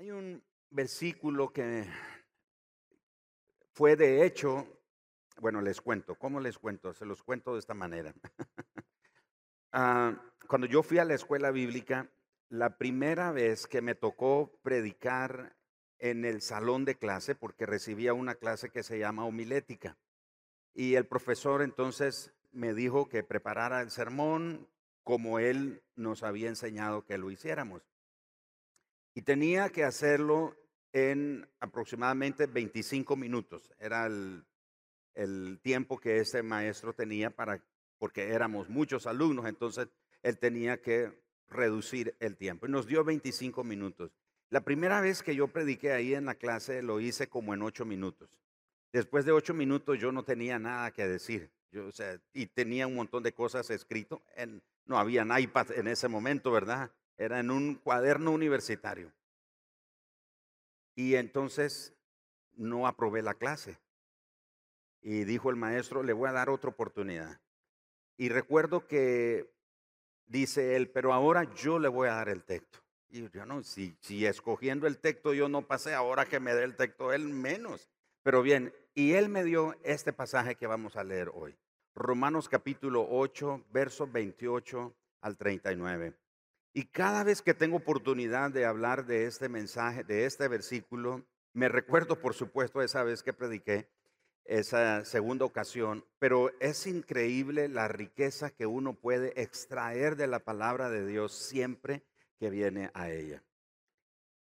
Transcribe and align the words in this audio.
Hay 0.00 0.12
un 0.12 0.40
versículo 0.70 1.52
que 1.52 1.84
fue 3.72 3.96
de 3.96 4.24
hecho, 4.24 4.64
bueno, 5.40 5.60
les 5.60 5.80
cuento, 5.80 6.14
¿cómo 6.14 6.38
les 6.38 6.56
cuento? 6.56 6.94
Se 6.94 7.04
los 7.04 7.24
cuento 7.24 7.54
de 7.54 7.58
esta 7.58 7.74
manera. 7.74 8.14
Ah, 9.70 10.16
cuando 10.48 10.66
yo 10.66 10.82
fui 10.82 10.96
a 10.96 11.04
la 11.04 11.12
escuela 11.12 11.50
bíblica, 11.50 12.10
la 12.48 12.78
primera 12.78 13.32
vez 13.32 13.66
que 13.66 13.82
me 13.82 13.94
tocó 13.94 14.58
predicar 14.62 15.58
en 15.98 16.24
el 16.24 16.40
salón 16.40 16.86
de 16.86 16.94
clase, 16.94 17.34
porque 17.34 17.66
recibía 17.66 18.14
una 18.14 18.34
clase 18.34 18.70
que 18.70 18.82
se 18.82 18.98
llama 18.98 19.26
homilética, 19.26 19.98
y 20.72 20.94
el 20.94 21.06
profesor 21.06 21.60
entonces 21.60 22.32
me 22.50 22.72
dijo 22.72 23.10
que 23.10 23.22
preparara 23.22 23.82
el 23.82 23.90
sermón 23.90 24.66
como 25.04 25.38
él 25.38 25.82
nos 25.96 26.22
había 26.22 26.48
enseñado 26.48 27.04
que 27.04 27.18
lo 27.18 27.30
hiciéramos. 27.30 27.82
Y 29.18 29.22
tenía 29.22 29.68
que 29.70 29.82
hacerlo 29.82 30.56
en 30.92 31.44
aproximadamente 31.58 32.46
25 32.46 33.16
minutos. 33.16 33.68
Era 33.80 34.06
el, 34.06 35.58
tiempo 35.60 35.98
que 35.98 36.18
ese 36.18 36.44
maestro 36.44 36.92
tenía 36.92 37.30
para, 37.30 37.60
porque 37.98 38.28
éramos 38.28 38.68
muchos 38.68 39.08
alumnos, 39.08 39.46
entonces 39.46 39.88
él 40.22 40.38
tenía 40.38 40.80
que 40.80 41.20
reducir 41.48 42.16
el 42.20 42.36
tiempo. 42.36 42.68
Y 42.68 42.70
nos 42.70 42.86
dio 42.86 43.02
25 43.02 43.64
minutos. 43.64 44.12
La 44.50 44.60
primera 44.60 45.00
vez 45.00 45.24
que 45.24 45.34
yo 45.34 45.48
prediqué 45.48 45.90
ahí 45.90 46.14
en 46.14 46.26
la 46.26 46.36
clase 46.36 46.80
lo 46.80 47.00
hice 47.00 47.28
como 47.28 47.54
en 47.54 47.62
8 47.62 47.84
minutos. 47.84 48.38
Después 48.92 49.24
de 49.24 49.32
8 49.32 49.52
minutos 49.52 49.98
yo 49.98 50.12
no 50.12 50.22
tenía 50.22 50.60
nada 50.60 50.92
que 50.92 51.08
decir. 51.08 51.50
Yo, 51.72 51.88
y 52.32 52.46
tenía 52.46 52.86
un 52.86 52.94
montón 52.94 53.24
de 53.24 53.32
cosas 53.32 53.68
escrito. 53.70 54.22
En, 54.36 54.62
no 54.84 54.96
había 54.96 55.26
iPad 55.40 55.72
en 55.72 55.88
ese 55.88 56.06
momento, 56.06 56.52
¿verdad? 56.52 56.92
Era 57.18 57.40
en 57.40 57.50
un 57.50 57.74
cuaderno 57.74 58.30
universitario. 58.30 59.12
Y 60.94 61.16
entonces 61.16 61.94
no 62.54 62.86
aprobé 62.86 63.22
la 63.22 63.34
clase. 63.34 63.78
Y 65.02 65.24
dijo 65.24 65.50
el 65.50 65.56
maestro, 65.56 66.02
le 66.02 66.12
voy 66.12 66.28
a 66.28 66.32
dar 66.32 66.48
otra 66.48 66.70
oportunidad. 66.70 67.40
Y 68.16 68.30
recuerdo 68.30 68.86
que 68.86 69.52
dice 70.26 70.76
él, 70.76 70.90
pero 70.90 71.12
ahora 71.12 71.44
yo 71.54 71.78
le 71.78 71.88
voy 71.88 72.08
a 72.08 72.14
dar 72.14 72.28
el 72.28 72.42
texto. 72.42 72.78
Y 73.10 73.28
yo 73.30 73.46
no, 73.46 73.62
si, 73.62 73.96
si 74.00 74.26
escogiendo 74.26 74.86
el 74.86 74.98
texto 74.98 75.32
yo 75.32 75.48
no 75.48 75.66
pasé, 75.66 75.94
ahora 75.94 76.26
que 76.26 76.40
me 76.40 76.54
dé 76.54 76.64
el 76.64 76.76
texto 76.76 77.12
él 77.12 77.28
menos. 77.28 77.88
Pero 78.22 78.42
bien, 78.42 78.72
y 78.94 79.12
él 79.12 79.28
me 79.28 79.44
dio 79.44 79.76
este 79.84 80.12
pasaje 80.12 80.56
que 80.56 80.66
vamos 80.66 80.96
a 80.96 81.04
leer 81.04 81.30
hoy. 81.32 81.56
Romanos 81.94 82.48
capítulo 82.48 83.06
8, 83.08 83.64
versos 83.70 84.10
28 84.12 84.94
al 85.22 85.36
39. 85.36 86.14
Y 86.72 86.84
cada 86.84 87.24
vez 87.24 87.42
que 87.42 87.54
tengo 87.54 87.76
oportunidad 87.78 88.50
de 88.50 88.64
hablar 88.64 89.06
de 89.06 89.26
este 89.26 89.48
mensaje, 89.48 90.04
de 90.04 90.26
este 90.26 90.48
versículo, 90.48 91.26
me 91.52 91.68
recuerdo, 91.68 92.20
por 92.20 92.34
supuesto, 92.34 92.82
esa 92.82 93.02
vez 93.02 93.22
que 93.22 93.32
prediqué, 93.32 93.88
esa 94.44 95.04
segunda 95.04 95.44
ocasión, 95.44 96.04
pero 96.18 96.50
es 96.60 96.86
increíble 96.86 97.68
la 97.68 97.86
riqueza 97.86 98.50
que 98.50 98.66
uno 98.66 98.94
puede 98.94 99.40
extraer 99.40 100.16
de 100.16 100.26
la 100.26 100.38
palabra 100.38 100.88
de 100.88 101.06
Dios 101.06 101.32
siempre 101.34 102.02
que 102.38 102.48
viene 102.48 102.90
a 102.94 103.10
ella. 103.10 103.44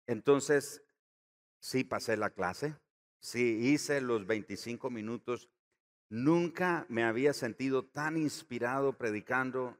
Entonces, 0.06 0.82
sí 1.60 1.84
pasé 1.84 2.16
la 2.16 2.30
clase, 2.30 2.76
sí 3.20 3.74
hice 3.74 4.00
los 4.00 4.26
25 4.26 4.90
minutos, 4.90 5.50
nunca 6.10 6.86
me 6.88 7.04
había 7.04 7.34
sentido 7.34 7.84
tan 7.84 8.16
inspirado 8.16 8.94
predicando 8.94 9.78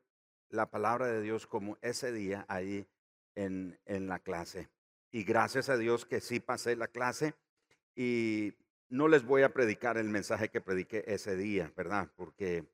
la 0.50 0.70
palabra 0.70 1.08
de 1.08 1.22
Dios 1.22 1.48
como 1.48 1.78
ese 1.82 2.12
día 2.12 2.46
ahí 2.48 2.88
en, 3.36 3.80
en 3.86 4.08
la 4.08 4.20
clase. 4.20 4.70
Y 5.12 5.24
gracias 5.24 5.70
a 5.70 5.78
Dios 5.78 6.06
que 6.06 6.22
sí 6.22 6.40
pasé 6.40 6.76
la 6.76 6.88
clase 6.88 7.34
y 7.96 8.54
no 8.90 9.08
les 9.08 9.26
voy 9.26 9.44
a 9.44 9.54
predicar 9.54 9.98
el 9.98 10.10
mensaje 10.10 10.50
que 10.50 10.62
prediqué 10.62 11.04
ese 11.08 11.36
día, 11.36 11.72
¿verdad? 11.76 12.10
Porque 12.16 12.66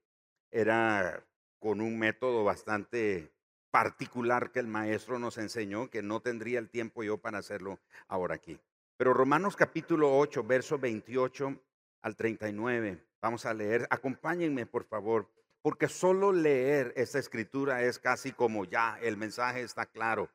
era 0.52 1.26
con 1.60 1.82
un 1.82 1.98
método 1.98 2.44
bastante 2.44 3.32
particular 3.72 4.52
que 4.52 4.60
el 4.60 4.68
maestro 4.68 5.18
nos 5.18 5.38
enseñó, 5.38 5.90
que 5.90 6.04
no 6.04 6.22
tendría 6.22 6.60
el 6.60 6.70
tiempo 6.70 7.04
yo 7.04 7.18
para 7.18 7.40
hacerlo 7.40 7.80
ahora 8.08 8.36
aquí. 8.36 8.60
Pero 8.98 9.14
Romanos 9.14 9.56
capítulo 9.56 10.16
8, 10.18 10.44
verso 10.44 10.78
28 10.78 11.60
al 12.04 12.16
39, 12.16 13.04
vamos 13.22 13.46
a 13.46 13.54
leer. 13.54 13.88
Acompáñenme, 13.90 14.68
por 14.68 14.84
favor 14.84 15.33
porque 15.64 15.88
solo 15.88 16.34
leer 16.34 16.94
esta 16.98 17.20
escritura 17.20 17.84
es 17.84 17.98
casi 17.98 18.34
como 18.34 18.66
ya, 18.66 19.00
el 19.02 19.16
mensaje 19.16 19.62
está 19.62 19.86
claro, 19.86 20.30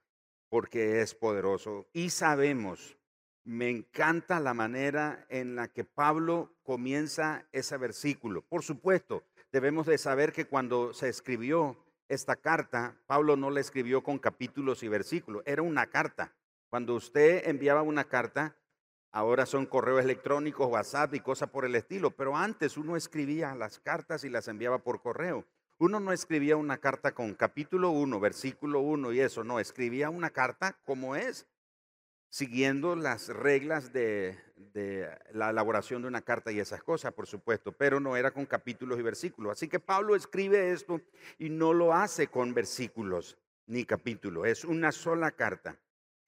porque 0.49 1.03
es 1.03 1.15
poderoso. 1.15 1.87
Y 1.93 2.09
sabemos, 2.09 2.97
me 3.45 3.69
encanta 3.69 4.41
la 4.41 4.55
manera 4.55 5.27
en 5.29 5.55
la 5.55 5.69
que 5.69 5.85
Pablo 5.85 6.57
comienza 6.63 7.47
ese 7.53 7.77
versículo. 7.77 8.41
Por 8.41 8.63
supuesto, 8.63 9.23
debemos 9.53 9.87
de 9.87 9.99
saber 9.99 10.33
que 10.33 10.47
cuando 10.47 10.95
se 10.95 11.11
escribió 11.11 11.77
esta 12.09 12.37
carta, 12.37 12.97
Pablo 13.07 13.37
no 13.37 13.51
la 13.51 13.61
escribió 13.61 14.03
con 14.03 14.19
capítulos 14.19 14.83
y 14.83 14.89
versículos, 14.89 15.43
era 15.45 15.61
una 15.61 15.89
carta. 15.89 16.35
Cuando 16.71 16.95
usted 16.95 17.47
enviaba 17.47 17.83
una 17.83 18.05
carta, 18.05 18.57
Ahora 19.11 19.47
son 19.47 19.65
correos 19.65 20.05
electrónicos, 20.05 20.69
WhatsApp 20.69 21.15
y 21.15 21.21
cosas 21.21 21.49
por 21.49 21.65
el 21.65 21.75
estilo, 21.75 22.11
pero 22.11 22.37
antes 22.37 22.77
uno 22.77 22.95
escribía 22.95 23.55
las 23.55 23.79
cartas 23.79 24.23
y 24.25 24.29
las 24.29 24.49
enviaba 24.49 24.79
por 24.79 25.01
correo. 25.01 25.47
Uno 25.79 25.99
no 25.99 26.13
escribía 26.13 26.57
una 26.57 26.79
carta 26.79 27.13
con 27.13 27.35
capítulo 27.35 27.91
1, 27.91 28.21
versículo 28.21 28.81
1 28.81 29.13
y 29.13 29.21
eso, 29.21 29.45
no, 29.45 29.61
escribía 29.61 30.11
una 30.11 30.31
carta 30.31 30.77
como 30.85 31.17
es, 31.17 31.47
siguiendo 32.29 32.97
las 32.97 33.29
reglas 33.29 33.93
de, 33.93 34.37
de, 34.57 35.09
la 35.33 35.51
elaboración 35.51 36.03
de 36.03 36.09
una 36.09 36.21
carta 36.21 36.53
y 36.53 36.61
esas 36.61 36.83
cosas, 36.83 37.15
por 37.15 37.27
supuesto, 37.27 37.73
pero 37.73 38.01
no 38.01 38.17
era 38.17 38.33
con 38.33 38.45
capítulos 38.45 38.99
y 38.99 39.03
versículos. 39.03 39.53
Así 39.53 39.69
que 39.69 39.81
Pablo 39.81 40.17
escribe 40.17 40.73
esto 40.73 41.01
y 41.39 41.49
no 41.49 41.73
lo 41.73 41.95
hace 41.95 42.27
con 42.27 42.53
versículos 42.53 43.39
ni 43.67 43.85
capítulos, 43.85 44.47
es 44.47 44.65
una 44.65 44.93
sola 44.93 45.31
carta. 45.31 45.79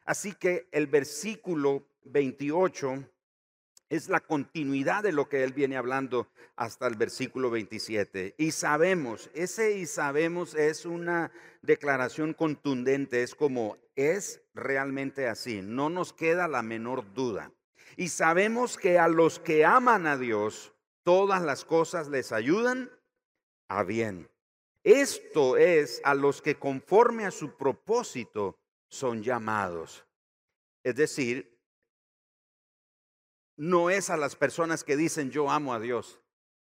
Así 0.04 0.34
que 0.34 0.68
el 0.72 0.86
versículo 0.86 1.89
28 2.04 3.04
es 3.88 4.08
la 4.08 4.20
continuidad 4.20 5.02
de 5.02 5.12
lo 5.12 5.28
que 5.28 5.42
él 5.42 5.52
viene 5.52 5.76
hablando 5.76 6.28
hasta 6.56 6.86
el 6.86 6.94
versículo 6.94 7.50
27. 7.50 8.36
Y 8.38 8.52
sabemos, 8.52 9.30
ese 9.34 9.78
y 9.78 9.86
sabemos 9.86 10.54
es 10.54 10.86
una 10.86 11.32
declaración 11.62 12.32
contundente, 12.32 13.22
es 13.22 13.34
como 13.34 13.76
es 13.96 14.42
realmente 14.54 15.26
así, 15.26 15.60
no 15.62 15.90
nos 15.90 16.12
queda 16.12 16.48
la 16.48 16.62
menor 16.62 17.12
duda. 17.12 17.52
Y 17.96 18.08
sabemos 18.08 18.78
que 18.78 18.98
a 18.98 19.08
los 19.08 19.40
que 19.40 19.64
aman 19.64 20.06
a 20.06 20.16
Dios, 20.16 20.72
todas 21.02 21.42
las 21.42 21.64
cosas 21.64 22.08
les 22.08 22.30
ayudan 22.30 22.90
a 23.68 23.82
bien. 23.82 24.30
Esto 24.84 25.56
es 25.56 26.00
a 26.04 26.14
los 26.14 26.40
que 26.40 26.54
conforme 26.54 27.26
a 27.26 27.30
su 27.30 27.56
propósito 27.56 28.56
son 28.88 29.22
llamados. 29.22 30.06
Es 30.82 30.96
decir, 30.96 31.59
no 33.60 33.90
es 33.90 34.08
a 34.08 34.16
las 34.16 34.36
personas 34.36 34.84
que 34.84 34.96
dicen 34.96 35.30
yo 35.30 35.50
amo 35.50 35.74
a 35.74 35.80
Dios. 35.80 36.18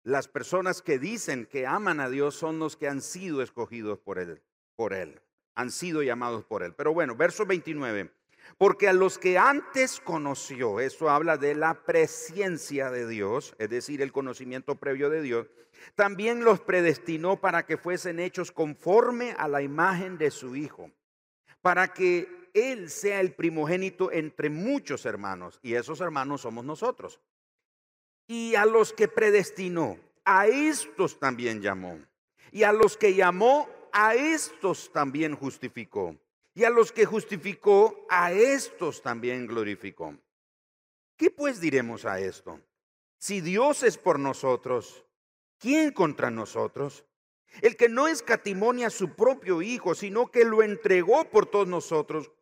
Las 0.01 0.27
personas 0.27 0.81
que 0.81 0.97
dicen 0.97 1.45
que 1.45 1.67
aman 1.67 2.00
a 2.00 2.09
Dios 2.09 2.33
son 2.33 2.57
los 2.57 2.77
que 2.77 2.88
han 2.88 3.03
sido 3.03 3.44
escogidos 3.44 4.00
por 4.00 4.17
él, 4.17 4.41
por 4.75 4.94
él, 4.94 5.22
han 5.53 5.69
sido 5.69 6.01
llamados 6.01 6.45
por 6.45 6.63
él. 6.63 6.73
Pero 6.73 6.91
bueno, 6.91 7.16
verso 7.16 7.45
29. 7.45 8.11
Porque 8.57 8.88
a 8.88 8.94
los 8.94 9.19
que 9.19 9.38
antes 9.38 10.00
conoció, 10.00 10.79
eso 10.79 11.11
habla 11.11 11.38
de 11.38 11.53
la 11.53 11.83
presencia 11.85 12.89
de 12.89 13.07
Dios, 13.07 13.53
es 13.59 13.69
decir, 13.69 14.01
el 14.01 14.11
conocimiento 14.11 14.79
previo 14.79 15.11
de 15.11 15.21
Dios, 15.21 15.51
también 15.94 16.44
los 16.44 16.59
predestinó 16.59 17.39
para 17.39 17.67
que 17.67 17.77
fuesen 17.77 18.19
hechos 18.19 18.51
conforme 18.51 19.35
a 19.38 19.47
la 19.47 19.61
imagen 19.61 20.17
de 20.17 20.31
su 20.31 20.56
Hijo, 20.56 20.89
para 21.61 21.89
que 21.89 22.38
él 22.54 22.90
sea 22.90 23.22
el 23.22 23.34
primogénito 23.34 24.12
entre 24.12 24.50
muchos 24.50 25.06
hermanos, 25.06 25.60
y 25.62 25.75
esos 25.75 26.01
hermanos 26.01 26.42
somos 26.42 26.66
nosotros. 26.66 27.19
Y 28.28 28.56
a 28.56 28.66
los 28.66 28.94
que 28.94 29.07
predestinó, 29.07 29.98
a 30.24 30.48
estos 30.48 31.19
también 31.19 31.62
llamó. 31.62 32.00
Y 32.51 32.63
a 32.63 32.72
los 32.72 32.98
que 32.98 33.16
llamó, 33.16 33.68
a 33.92 34.16
estos 34.16 34.92
también 34.92 35.36
justificó. 35.36 36.16
Y 36.54 36.63
a 36.63 36.69
los 36.69 36.92
que 36.92 37.06
justificó, 37.06 38.06
a 38.10 38.31
estos 38.31 39.02
también 39.02 39.48
glorificó. 39.48 40.16
¿Qué 41.18 41.31
pues 41.31 41.60
diremos 41.60 42.06
a 42.06 42.19
esto? 42.19 42.60
Si 43.18 43.42
Dios 43.42 43.84
es 43.84 43.98
por 43.98 44.19
nosotros, 44.19 45.06
¿quién 45.57 45.92
contra 45.92 46.30
nosotros? 46.30 47.06
El 47.62 47.75
que 47.75 47.90
no 47.90 48.07
escatimonia 48.07 48.88
a 48.88 48.92
su 48.92 49.16
propio 49.16 49.62
Hijo, 49.62 49.95
sino 49.95 50.28
que 50.31 50.45
lo 50.45 50.63
entregó 50.63 51.25
por 51.25 51.45
todos 51.45 51.68
nosotros, 51.68 52.31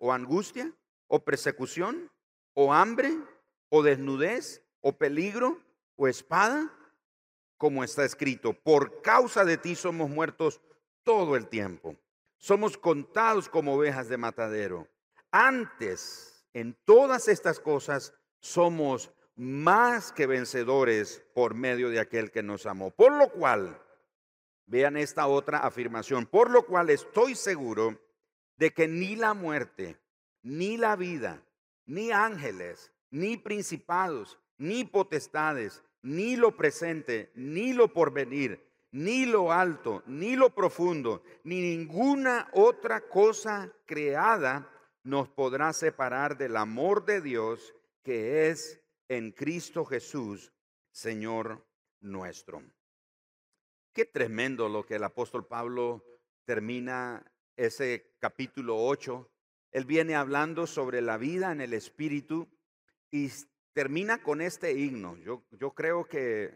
o 0.00 0.12
angustia 0.12 0.72
o 1.06 1.22
persecución 1.22 2.10
o 2.54 2.72
hambre 2.72 3.16
o 3.68 3.84
desnudez 3.84 4.64
o 4.80 4.96
peligro 4.96 5.62
o 5.94 6.08
espada? 6.08 6.72
Como 7.56 7.84
está 7.84 8.04
escrito, 8.04 8.54
por 8.54 9.02
causa 9.02 9.44
de 9.44 9.58
ti 9.58 9.76
somos 9.76 10.08
muertos 10.08 10.60
todo 11.04 11.36
el 11.36 11.46
tiempo. 11.48 11.94
Somos 12.38 12.78
contados 12.78 13.48
como 13.48 13.74
ovejas 13.74 14.08
de 14.08 14.16
matadero. 14.16 14.88
Antes, 15.30 16.42
en 16.54 16.74
todas 16.84 17.28
estas 17.28 17.60
cosas, 17.60 18.14
somos 18.40 19.12
más 19.36 20.10
que 20.10 20.26
vencedores 20.26 21.22
por 21.34 21.54
medio 21.54 21.90
de 21.90 22.00
aquel 22.00 22.30
que 22.30 22.42
nos 22.42 22.64
amó. 22.64 22.90
Por 22.90 23.12
lo 23.12 23.30
cual, 23.30 23.82
vean 24.64 24.96
esta 24.96 25.26
otra 25.26 25.58
afirmación, 25.58 26.26
por 26.26 26.50
lo 26.50 26.64
cual 26.64 26.88
estoy 26.88 27.34
seguro 27.34 28.00
de 28.60 28.74
que 28.74 28.86
ni 28.86 29.16
la 29.16 29.32
muerte, 29.32 29.96
ni 30.42 30.76
la 30.76 30.94
vida, 30.94 31.42
ni 31.86 32.12
ángeles, 32.12 32.92
ni 33.10 33.38
principados, 33.38 34.38
ni 34.58 34.84
potestades, 34.84 35.82
ni 36.02 36.36
lo 36.36 36.58
presente, 36.58 37.32
ni 37.34 37.72
lo 37.72 37.90
porvenir, 37.94 38.62
ni 38.92 39.24
lo 39.24 39.50
alto, 39.50 40.02
ni 40.06 40.36
lo 40.36 40.54
profundo, 40.54 41.22
ni 41.42 41.62
ninguna 41.62 42.50
otra 42.52 43.00
cosa 43.08 43.72
creada 43.86 44.70
nos 45.04 45.30
podrá 45.30 45.72
separar 45.72 46.36
del 46.36 46.58
amor 46.58 47.06
de 47.06 47.22
Dios 47.22 47.74
que 48.02 48.50
es 48.50 48.78
en 49.08 49.32
Cristo 49.32 49.86
Jesús, 49.86 50.52
Señor 50.90 51.66
nuestro. 52.00 52.62
Qué 53.94 54.04
tremendo 54.04 54.68
lo 54.68 54.84
que 54.84 54.96
el 54.96 55.04
apóstol 55.04 55.46
Pablo 55.46 56.04
termina 56.44 57.24
ese 57.60 58.14
capítulo 58.18 58.76
8. 58.78 59.28
Él 59.72 59.84
viene 59.84 60.14
hablando 60.14 60.66
sobre 60.66 61.02
la 61.02 61.18
vida 61.18 61.52
en 61.52 61.60
el 61.60 61.74
Espíritu 61.74 62.48
y 63.10 63.30
termina 63.74 64.22
con 64.22 64.40
este 64.40 64.72
himno. 64.72 65.16
Yo, 65.18 65.74
creo 65.74 66.06
que 66.06 66.52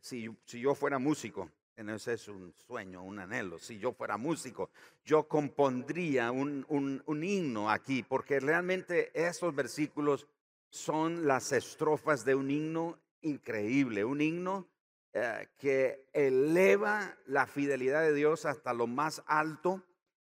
si, 0.00 0.28
yo 0.46 0.74
fuera 0.74 0.98
músico, 0.98 1.50
ese 1.74 2.12
es 2.12 2.28
un 2.28 2.52
sueño, 2.66 3.02
un 3.02 3.18
anhelo. 3.18 3.58
Si 3.58 3.78
yo 3.78 3.92
fuera 3.92 4.18
músico, 4.18 4.70
yo 5.04 5.26
compondría 5.26 6.30
un, 6.30 6.66
un, 6.68 7.24
himno 7.24 7.70
aquí, 7.70 8.02
porque 8.02 8.38
realmente 8.38 9.10
esos 9.14 9.54
versículos 9.54 10.28
son 10.68 11.26
las 11.26 11.52
estrofas 11.52 12.26
de 12.26 12.34
un 12.34 12.50
himno 12.50 12.98
increíble, 13.22 14.04
un 14.04 14.20
himno 14.20 14.68
eh, 15.14 15.48
que 15.56 16.08
eleva 16.12 17.16
la 17.26 17.46
fidelidad 17.46 18.02
de 18.02 18.12
Dios 18.12 18.44
hasta 18.44 18.74
lo 18.74 18.86
más 18.86 19.22
alto 19.26 19.82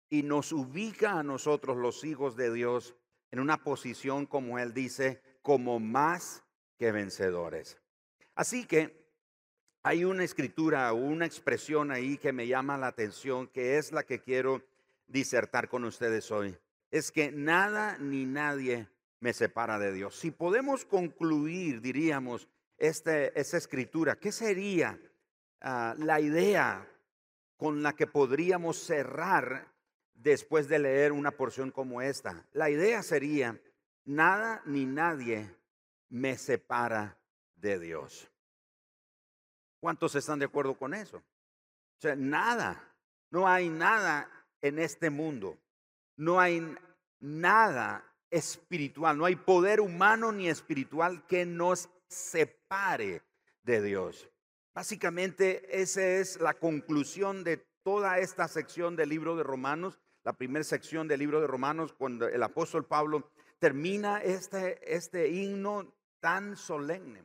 y 0.09 0.23
nos 0.23 0.53
ubica 0.53 1.19
a 1.19 1.23
nosotros, 1.23 1.77
los 1.77 2.05
hijos 2.05 2.37
de 2.37 2.53
Dios, 2.53 2.95
en 3.31 3.41
una 3.41 3.63
posición, 3.63 4.27
como 4.27 4.59
Él 4.59 4.73
dice, 4.73 5.21
como 5.43 5.81
más 5.81 6.45
que 6.79 6.93
vencedores. 6.93 7.81
Así 8.35 8.67
que 8.67 9.07
hay 9.83 10.05
una 10.05 10.25
escritura 10.25 10.93
una 10.93 11.27
expresión 11.27 11.91
ahí 11.91 12.19
que 12.19 12.33
me 12.33 12.47
llama 12.47 12.77
la 12.77 12.89
atención, 12.89 13.47
que 13.49 13.79
es 13.79 13.93
la 13.93 14.03
que 14.03 14.21
quiero 14.21 14.63
disertar 15.07 15.69
con 15.69 15.85
ustedes 15.85 16.31
hoy. 16.31 16.57
Es 16.91 17.13
que 17.13 17.31
nada 17.31 17.97
ni 17.99 18.27
nadie 18.27 18.89
me 19.21 19.33
separa 19.33 19.79
de 19.79 19.93
Dios. 19.93 20.17
Si 20.17 20.31
podemos 20.31 20.85
concluir, 20.85 21.81
diríamos, 21.81 22.49
este, 22.77 23.39
esta 23.39 23.57
escritura, 23.57 24.17
¿qué 24.17 24.33
sería 24.33 24.99
ah, 25.61 25.95
la 25.99 26.21
idea 26.21 26.87
con 27.57 27.83
la 27.83 27.95
que 27.95 28.07
podríamos 28.07 28.79
cerrar 28.79 29.73
después 30.31 30.69
de 30.69 30.79
leer 30.79 31.13
una 31.13 31.31
porción 31.31 31.71
como 31.71 32.03
esta? 32.03 32.45
La 32.53 32.69
idea 32.69 33.03
sería, 33.03 33.61
nada 34.05 34.63
ni 34.67 34.85
nadie 34.85 35.55
me 36.09 36.37
separa 36.37 37.17
de 37.55 37.79
Dios. 37.79 38.29
¿Cuántos 39.81 40.15
están 40.15 40.39
de 40.39 40.47
acuerdo 40.47 40.77
con 40.77 40.95
eso? 40.95 41.19
O 41.19 42.01
sea, 42.01 42.17
nada, 42.17 42.93
no 43.31 43.47
hay 43.47 43.69
nada 43.69 44.29
en 44.61 44.79
este 44.79 45.11
mundo, 45.11 45.59
no 46.17 46.41
hay 46.41 46.75
nada 47.21 48.05
espiritual, 48.31 49.17
no 49.17 49.27
hay 49.27 49.37
poder 49.37 49.81
humano 49.81 50.33
ni 50.33 50.49
espiritual 50.49 51.25
que 51.27 51.47
nos 51.47 51.89
separe 52.09 53.23
de 53.63 53.81
Dios. 53.81 54.29
Básicamente 54.75 55.81
esa 55.81 56.05
es 56.05 56.41
la 56.41 56.55
conclusión 56.55 57.45
de 57.45 57.59
toda 57.85 58.19
esta 58.19 58.49
sección 58.49 58.97
del 58.97 59.09
libro 59.09 59.37
de 59.37 59.45
Romanos, 59.45 60.01
la 60.27 60.33
primera 60.33 60.65
sección 60.65 61.07
del 61.07 61.21
libro 61.21 61.41
de 61.41 61.47
Romanos, 61.47 61.93
cuando 61.93 62.27
el 62.27 62.43
apóstol 62.43 62.85
Pablo 62.85 63.31
termina 63.61 64.21
este, 64.25 64.81
este 64.93 65.29
himno 65.29 65.95
tan 66.19 66.57
solemne 66.57 67.23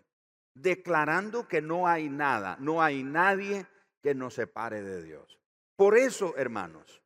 declarando 0.53 1.47
que 1.47 1.63
no 1.63 1.87
hay 1.87 2.09
nada, 2.09 2.57
no 2.59 2.79
hay 2.79 3.01
nadie 3.01 3.65
que 4.03 4.13
nos 4.13 4.35
separe 4.35 4.83
de 4.83 5.01
Dios. 5.01 5.39
Por 5.75 5.97
eso, 5.97 6.35
hermanos, 6.37 7.01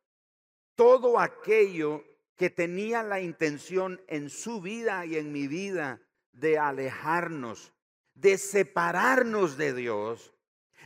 todo 0.74 1.18
aquello 1.18 2.04
que 2.36 2.50
tenía 2.50 3.02
la 3.02 3.22
intención 3.22 3.98
en 4.06 4.28
su 4.28 4.60
vida 4.60 5.06
y 5.06 5.16
en 5.16 5.32
mi 5.32 5.48
vida 5.48 6.02
de 6.32 6.58
alejarnos, 6.58 7.72
de 8.12 8.36
separarnos 8.36 9.56
de 9.56 9.72
Dios, 9.72 10.34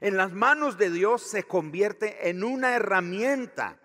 en 0.00 0.16
las 0.16 0.30
manos 0.30 0.78
de 0.78 0.88
Dios 0.88 1.22
se 1.22 1.42
convierte 1.42 2.28
en 2.30 2.44
una 2.44 2.76
herramienta 2.76 3.80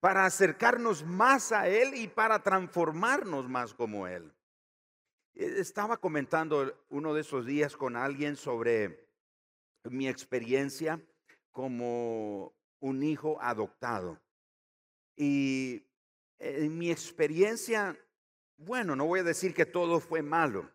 para 0.00 0.24
acercarnos 0.24 1.04
más 1.04 1.52
a 1.52 1.68
Él 1.68 1.94
y 1.94 2.08
para 2.08 2.42
transformarnos 2.42 3.48
más 3.48 3.74
como 3.74 4.06
Él. 4.06 4.32
E, 5.34 5.60
estaba 5.60 5.98
comentando 5.98 6.74
uno 6.88 7.14
de 7.14 7.20
esos 7.20 7.46
días 7.46 7.76
con 7.76 7.96
alguien 7.96 8.36
sobre 8.36 9.08
mi 9.84 10.08
experiencia 10.08 11.00
como 11.50 12.54
un 12.80 13.02
hijo 13.02 13.40
adoptado. 13.40 14.18
Y 15.16 15.86
en 16.38 16.78
mi 16.78 16.90
experiencia, 16.90 17.98
bueno, 18.56 18.96
no 18.96 19.06
voy 19.06 19.20
a 19.20 19.24
decir 19.24 19.52
que 19.52 19.66
todo 19.66 20.00
fue 20.00 20.22
malo, 20.22 20.70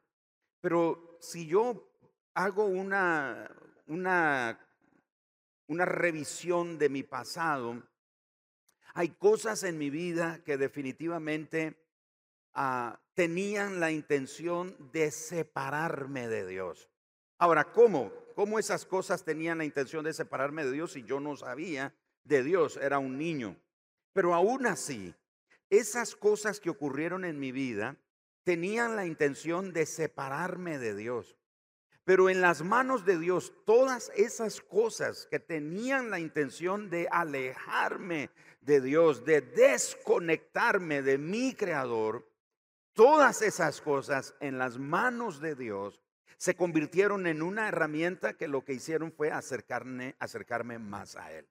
pero 0.62 1.18
si 1.20 1.48
yo 1.48 1.92
hago 2.36 2.66
una, 2.66 3.50
una, 3.88 4.60
una 5.68 5.86
revisión 5.86 6.78
de 6.78 6.90
mi 6.90 7.02
pasado, 7.02 7.82
hay 8.96 9.10
cosas 9.10 9.62
en 9.64 9.78
mi 9.78 9.92
vida 9.92 10.42
que 10.44 10.58
definitivamente 10.58 11.78
Ah, 12.58 13.02
tenían 13.16 13.82
la 13.82 13.92
intención 13.92 14.78
de 14.94 15.12
separarme 15.12 16.30
de 16.30 16.48
Dios. 16.48 16.90
Ahora, 17.38 17.74
¿cómo? 17.74 18.14
¿Cómo 18.34 18.60
esas 18.60 18.86
cosas 18.86 19.26
tenían 19.26 19.58
la 19.58 19.66
intención 19.66 20.06
de 20.06 20.14
separarme 20.14 20.64
de 20.64 20.72
Dios 20.72 20.94
si 20.94 21.04
yo 21.04 21.20
no 21.20 21.36
sabía 21.36 21.94
de 22.24 22.44
Dios? 22.44 22.78
Era 22.78 22.98
un 22.98 23.18
niño. 23.18 23.58
Pero 24.14 24.34
aún 24.34 24.68
así, 24.68 25.14
esas 25.70 26.16
cosas 26.16 26.62
que 26.62 26.70
ocurrieron 26.70 27.26
en 27.26 27.42
mi 27.42 27.52
vida 27.52 27.98
tenían 28.46 28.96
la 28.96 29.06
intención 29.06 29.74
de 29.74 29.86
separarme 29.86 30.78
de 30.78 30.96
Dios. 30.96 31.36
Pero 32.06 32.30
en 32.30 32.40
las 32.40 32.62
manos 32.62 33.04
de 33.04 33.20
Dios, 33.20 33.52
todas 33.66 34.14
esas 34.16 34.62
cosas 34.62 35.28
que 35.30 35.40
tenían 35.40 36.10
la 36.10 36.22
intención 36.22 36.90
de 36.90 37.10
alejarme 37.12 38.30
de 38.66 38.82
Dios, 38.82 39.24
de 39.24 39.42
desconectarme 39.42 41.02
de 41.02 41.18
mi 41.18 41.54
Creador, 41.54 42.26
Todas 42.96 43.42
esas 43.42 43.82
cosas 43.82 44.36
en 44.40 44.58
las 44.58 44.78
manos 44.78 45.42
de 45.42 45.54
Dios 45.54 46.02
se 46.38 46.56
convirtieron 46.56 47.28
en 47.28 47.42
una 47.42 47.68
herramienta 47.68 48.38
que 48.38 48.48
lo 48.48 48.64
que 48.64 48.72
hicieron 48.72 49.12
fue 49.12 49.32
acercarme, 49.32 50.16
acercarme 50.18 50.80
más 50.80 51.18
a 51.18 51.30
Él. 51.34 51.46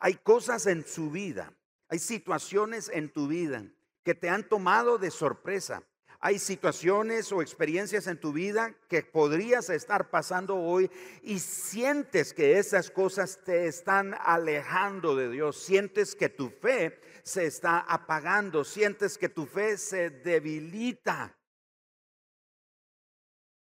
Hay 0.00 0.14
cosas 0.14 0.66
en 0.66 0.86
su 0.86 1.10
vida, 1.10 1.52
hay 1.90 1.98
situaciones 1.98 2.90
en 2.94 3.12
tu 3.12 3.28
vida 3.28 3.62
que 4.02 4.14
te 4.14 4.30
han 4.30 4.48
tomado 4.48 4.96
de 4.96 5.10
sorpresa. 5.10 5.82
Hay 6.26 6.38
situaciones 6.38 7.30
o 7.32 7.42
experiencias 7.42 8.06
en 8.06 8.18
tu 8.18 8.32
vida 8.32 8.74
que 8.88 9.02
podrías 9.02 9.68
estar 9.68 10.08
pasando 10.08 10.56
hoy 10.56 10.90
y 11.22 11.38
sientes 11.38 12.32
que 12.32 12.58
esas 12.58 12.90
cosas 12.90 13.40
te 13.44 13.66
están 13.66 14.16
alejando 14.18 15.14
de 15.16 15.28
Dios. 15.28 15.62
Sientes 15.62 16.14
que 16.14 16.30
tu 16.30 16.48
fe 16.48 16.98
se 17.22 17.44
está 17.44 17.80
apagando, 17.80 18.64
sientes 18.64 19.18
que 19.18 19.28
tu 19.28 19.44
fe 19.44 19.76
se 19.76 20.08
debilita. 20.08 21.36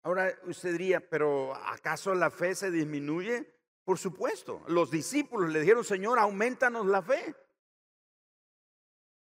Ahora 0.01 0.33
usted 0.47 0.71
diría, 0.71 1.07
pero 1.07 1.53
¿acaso 1.53 2.15
la 2.15 2.31
fe 2.31 2.55
se 2.55 2.71
disminuye? 2.71 3.53
Por 3.83 3.99
supuesto, 3.99 4.63
los 4.67 4.89
discípulos 4.89 5.51
le 5.51 5.59
dijeron, 5.59 5.83
Señor, 5.83 6.17
aumentanos 6.17 6.87
la 6.87 7.03
fe. 7.03 7.35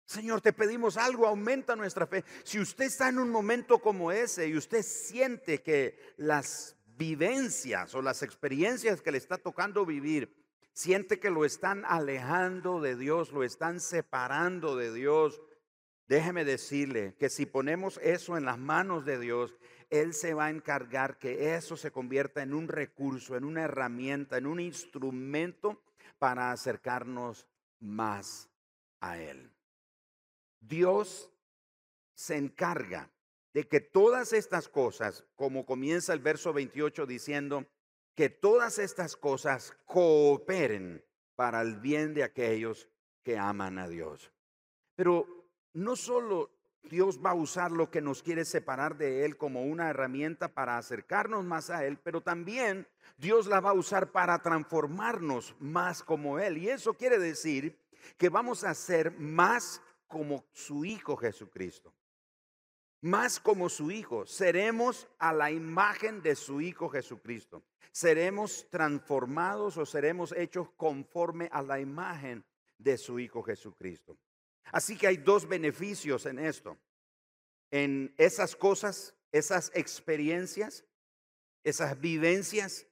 Señor, 0.09 0.41
te 0.41 0.53
pedimos 0.53 0.97
algo, 0.97 1.27
aumenta 1.27 1.75
nuestra 1.75 2.07
fe. 2.07 2.25
Si 2.43 2.59
usted 2.59 2.85
está 2.85 3.09
en 3.09 3.19
un 3.19 3.29
momento 3.29 3.77
como 3.77 4.11
ese 4.11 4.47
y 4.47 4.57
usted 4.57 4.81
siente 4.81 5.61
que 5.61 5.99
las 6.17 6.75
vivencias 6.97 7.93
o 7.93 8.01
las 8.01 8.23
experiencias 8.23 9.03
que 9.03 9.11
le 9.11 9.19
está 9.19 9.37
tocando 9.37 9.85
vivir, 9.85 10.35
siente 10.73 11.19
que 11.19 11.29
lo 11.29 11.45
están 11.45 11.85
alejando 11.85 12.81
de 12.81 12.95
Dios, 12.95 13.31
lo 13.31 13.43
están 13.43 13.79
separando 13.79 14.75
de 14.75 14.91
Dios, 14.91 15.43
déjeme 16.07 16.43
decirle 16.43 17.15
que 17.19 17.29
si 17.29 17.45
ponemos 17.45 17.99
eso 18.01 18.35
en 18.35 18.45
las 18.45 18.57
manos 18.57 19.05
de 19.05 19.19
Dios, 19.19 19.59
Él 19.91 20.15
se 20.15 20.33
va 20.33 20.45
a 20.45 20.49
encargar 20.49 21.19
que 21.19 21.53
eso 21.53 21.77
se 21.77 21.91
convierta 21.91 22.41
en 22.41 22.55
un 22.55 22.67
recurso, 22.67 23.37
en 23.37 23.43
una 23.43 23.61
herramienta, 23.61 24.39
en 24.39 24.47
un 24.47 24.59
instrumento 24.59 25.83
para 26.17 26.51
acercarnos 26.51 27.45
más 27.79 28.49
a 29.01 29.19
Él. 29.19 29.51
Dios 30.59 31.31
se 32.15 32.37
encarga 32.37 33.09
de 33.53 33.67
que 33.67 33.79
todas 33.79 34.33
estas 34.33 34.69
cosas, 34.69 35.25
como 35.35 35.65
comienza 35.65 36.13
el 36.13 36.19
verso 36.19 36.53
28 36.53 37.05
diciendo, 37.05 37.65
que 38.15 38.29
todas 38.29 38.79
estas 38.79 39.15
cosas 39.15 39.73
cooperen 39.85 41.03
para 41.35 41.61
el 41.61 41.77
bien 41.77 42.13
de 42.13 42.23
aquellos 42.23 42.89
que 43.23 43.37
aman 43.37 43.79
a 43.79 43.87
Dios. 43.87 44.31
Pero 44.95 45.25
no 45.73 45.95
solo 45.95 46.51
Dios 46.83 47.19
va 47.23 47.31
a 47.31 47.35
usar 47.35 47.71
lo 47.71 47.89
que 47.89 48.01
nos 48.01 48.23
quiere 48.23 48.45
separar 48.45 48.97
de 48.97 49.25
Él 49.25 49.37
como 49.37 49.63
una 49.63 49.89
herramienta 49.89 50.53
para 50.53 50.77
acercarnos 50.77 51.43
más 51.43 51.69
a 51.69 51.85
Él, 51.85 51.97
pero 51.97 52.21
también 52.21 52.87
Dios 53.17 53.47
la 53.47 53.59
va 53.59 53.71
a 53.71 53.73
usar 53.73 54.11
para 54.11 54.39
transformarnos 54.39 55.55
más 55.59 56.03
como 56.03 56.39
Él. 56.39 56.57
Y 56.57 56.69
eso 56.69 56.95
quiere 56.95 57.19
decir 57.19 57.79
que 58.17 58.29
vamos 58.29 58.63
a 58.63 58.73
ser 58.73 59.11
más 59.17 59.81
como 60.09 60.43
su 60.51 60.83
Hijo 60.83 61.15
Jesucristo. 61.15 61.93
Más 63.01 63.39
como 63.39 63.69
su 63.69 63.91
Hijo. 63.91 64.25
Seremos 64.25 65.07
a 65.19 65.31
la 65.31 65.51
imagen 65.51 66.21
de 66.21 66.35
su 66.35 66.59
Hijo 66.59 66.89
Jesucristo. 66.89 67.63
Seremos 67.93 68.67
transformados 68.69 69.77
o 69.77 69.85
seremos 69.85 70.33
hechos 70.33 70.69
conforme 70.75 71.47
a 71.53 71.61
la 71.61 71.79
imagen 71.79 72.43
de 72.77 72.97
su 72.97 73.19
Hijo 73.19 73.41
Jesucristo. 73.41 74.17
Así 74.71 74.97
que 74.97 75.07
hay 75.07 75.17
dos 75.17 75.47
beneficios 75.47 76.25
en 76.25 76.39
esto. 76.39 76.77
En 77.71 78.13
esas 78.17 78.55
cosas, 78.55 79.15
esas 79.31 79.71
experiencias, 79.73 80.83
esas 81.63 81.99
vivencias 81.99 82.87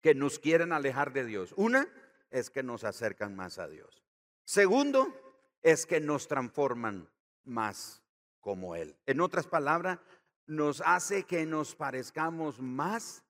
que 0.00 0.14
nos 0.14 0.38
quieren 0.38 0.72
alejar 0.72 1.12
de 1.12 1.24
Dios. 1.24 1.52
Una 1.56 1.88
es 2.30 2.50
que 2.50 2.62
nos 2.62 2.84
acercan 2.84 3.36
más 3.36 3.58
a 3.58 3.68
Dios. 3.68 4.02
Segundo, 4.44 5.25
es 5.66 5.84
que 5.84 5.98
nos 5.98 6.28
transforman 6.28 7.10
más 7.42 8.00
como 8.40 8.76
Él. 8.76 8.94
En 9.04 9.20
otras 9.20 9.48
palabras, 9.48 9.98
nos 10.46 10.80
hace 10.80 11.24
que 11.24 11.44
nos 11.44 11.74
parezcamos 11.74 12.60
más 12.60 13.24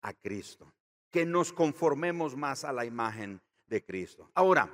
a 0.00 0.12
Cristo, 0.12 0.72
que 1.10 1.26
nos 1.26 1.52
conformemos 1.52 2.36
más 2.36 2.62
a 2.62 2.72
la 2.72 2.84
imagen 2.84 3.42
de 3.66 3.84
Cristo. 3.84 4.30
Ahora, 4.34 4.72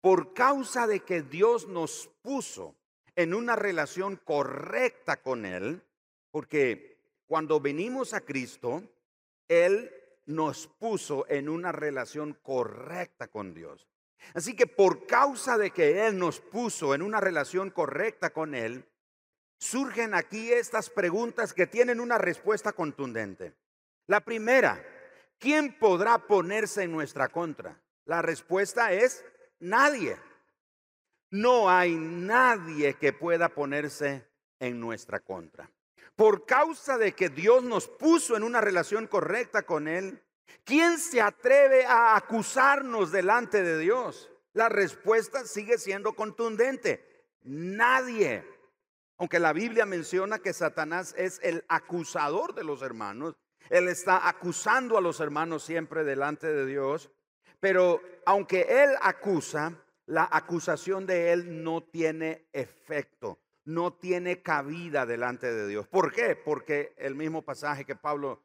por 0.00 0.32
causa 0.32 0.86
de 0.86 1.00
que 1.00 1.22
Dios 1.22 1.66
nos 1.66 2.08
puso 2.22 2.76
en 3.16 3.34
una 3.34 3.56
relación 3.56 4.14
correcta 4.14 5.20
con 5.20 5.44
Él, 5.44 5.82
porque 6.30 7.00
cuando 7.26 7.58
venimos 7.58 8.14
a 8.14 8.20
Cristo, 8.20 8.84
Él 9.48 9.90
nos 10.26 10.68
puso 10.68 11.26
en 11.28 11.48
una 11.48 11.72
relación 11.72 12.38
correcta 12.44 13.26
con 13.26 13.54
Dios. 13.54 13.88
Así 14.34 14.54
que 14.54 14.66
por 14.66 15.06
causa 15.06 15.58
de 15.58 15.70
que 15.70 16.06
Él 16.06 16.18
nos 16.18 16.40
puso 16.40 16.94
en 16.94 17.02
una 17.02 17.20
relación 17.20 17.70
correcta 17.70 18.30
con 18.30 18.54
Él, 18.54 18.84
surgen 19.58 20.14
aquí 20.14 20.52
estas 20.52 20.90
preguntas 20.90 21.52
que 21.52 21.66
tienen 21.66 22.00
una 22.00 22.18
respuesta 22.18 22.72
contundente. 22.72 23.54
La 24.06 24.20
primera, 24.20 24.82
¿quién 25.38 25.78
podrá 25.78 26.18
ponerse 26.18 26.84
en 26.84 26.92
nuestra 26.92 27.28
contra? 27.28 27.80
La 28.04 28.22
respuesta 28.22 28.92
es 28.92 29.24
nadie. 29.60 30.16
No 31.30 31.68
hay 31.68 31.94
nadie 31.94 32.94
que 32.94 33.12
pueda 33.12 33.50
ponerse 33.50 34.26
en 34.60 34.80
nuestra 34.80 35.20
contra. 35.20 35.70
Por 36.16 36.46
causa 36.46 36.98
de 36.98 37.12
que 37.12 37.28
Dios 37.28 37.62
nos 37.62 37.86
puso 37.86 38.36
en 38.36 38.42
una 38.42 38.60
relación 38.60 39.06
correcta 39.06 39.62
con 39.62 39.86
Él, 39.86 40.22
¿Quién 40.64 40.98
se 40.98 41.20
atreve 41.20 41.86
a 41.86 42.16
acusarnos 42.16 43.10
delante 43.10 43.62
de 43.62 43.78
Dios? 43.78 44.30
La 44.52 44.68
respuesta 44.68 45.44
sigue 45.46 45.78
siendo 45.78 46.14
contundente. 46.14 47.26
Nadie. 47.42 48.44
Aunque 49.16 49.38
la 49.38 49.52
Biblia 49.52 49.86
menciona 49.86 50.38
que 50.38 50.52
Satanás 50.52 51.14
es 51.16 51.40
el 51.42 51.64
acusador 51.68 52.54
de 52.54 52.64
los 52.64 52.82
hermanos, 52.82 53.34
él 53.70 53.88
está 53.88 54.28
acusando 54.28 54.96
a 54.96 55.00
los 55.00 55.20
hermanos 55.20 55.64
siempre 55.64 56.04
delante 56.04 56.46
de 56.46 56.66
Dios, 56.66 57.10
pero 57.60 58.00
aunque 58.26 58.66
él 58.68 58.90
acusa, 59.02 59.74
la 60.06 60.28
acusación 60.30 61.06
de 61.06 61.32
él 61.32 61.62
no 61.62 61.82
tiene 61.82 62.48
efecto, 62.52 63.38
no 63.64 63.92
tiene 63.92 64.40
cabida 64.42 65.04
delante 65.04 65.52
de 65.52 65.66
Dios. 65.66 65.86
¿Por 65.86 66.12
qué? 66.12 66.34
Porque 66.34 66.94
el 66.96 67.14
mismo 67.14 67.42
pasaje 67.42 67.84
que 67.84 67.96
Pablo 67.96 68.42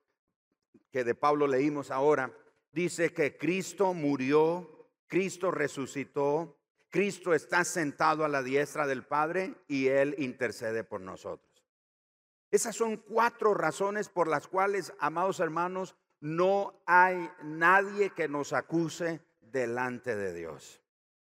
que 0.93 1.03
de 1.03 1.15
Pablo 1.15 1.47
leímos 1.47 1.89
ahora, 1.89 2.31
dice 2.71 3.12
que 3.12 3.35
Cristo 3.35 3.95
murió, 3.95 4.88
Cristo 5.07 5.50
resucitó, 5.50 6.59
Cristo 6.91 7.33
está 7.33 7.63
sentado 7.63 8.23
a 8.23 8.29
la 8.29 8.43
diestra 8.43 8.85
del 8.85 9.03
Padre 9.03 9.55
y 9.67 9.88
Él 9.88 10.13
intercede 10.19 10.83
por 10.83 11.01
nosotros. 11.01 11.65
Esas 12.51 12.75
son 12.75 12.97
cuatro 12.97 13.55
razones 13.55 14.07
por 14.07 14.27
las 14.27 14.47
cuales, 14.47 14.93
amados 15.00 15.39
hermanos, 15.39 15.95
no 16.19 16.79
hay 16.85 17.27
nadie 17.41 18.12
que 18.12 18.27
nos 18.27 18.53
acuse 18.53 19.19
delante 19.41 20.15
de 20.15 20.31
Dios. 20.31 20.83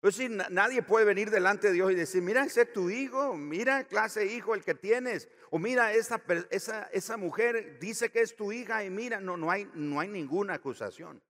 Es 0.00 0.16
decir, 0.16 0.30
nadie 0.50 0.82
puede 0.82 1.04
venir 1.04 1.28
delante 1.28 1.68
de 1.68 1.72
Dios 1.72 1.90
y 1.90 1.96
decir, 1.96 2.22
mira, 2.22 2.44
ese 2.44 2.62
es 2.62 2.72
tu 2.72 2.88
hijo, 2.88 3.34
mira 3.34 3.82
clase 3.84 4.26
hijo 4.26 4.54
el 4.54 4.62
que 4.62 4.76
tienes, 4.76 5.28
o 5.50 5.58
mira, 5.58 5.92
esa, 5.92 6.22
esa, 6.50 6.84
esa 6.92 7.16
mujer 7.16 7.80
dice 7.80 8.10
que 8.10 8.20
es 8.20 8.36
tu 8.36 8.52
hija 8.52 8.84
y 8.84 8.90
mira, 8.90 9.20
no, 9.20 9.36
no, 9.36 9.50
hay, 9.50 9.68
no 9.74 9.98
hay 9.98 10.06
ninguna 10.06 10.54
acusación. 10.54 11.20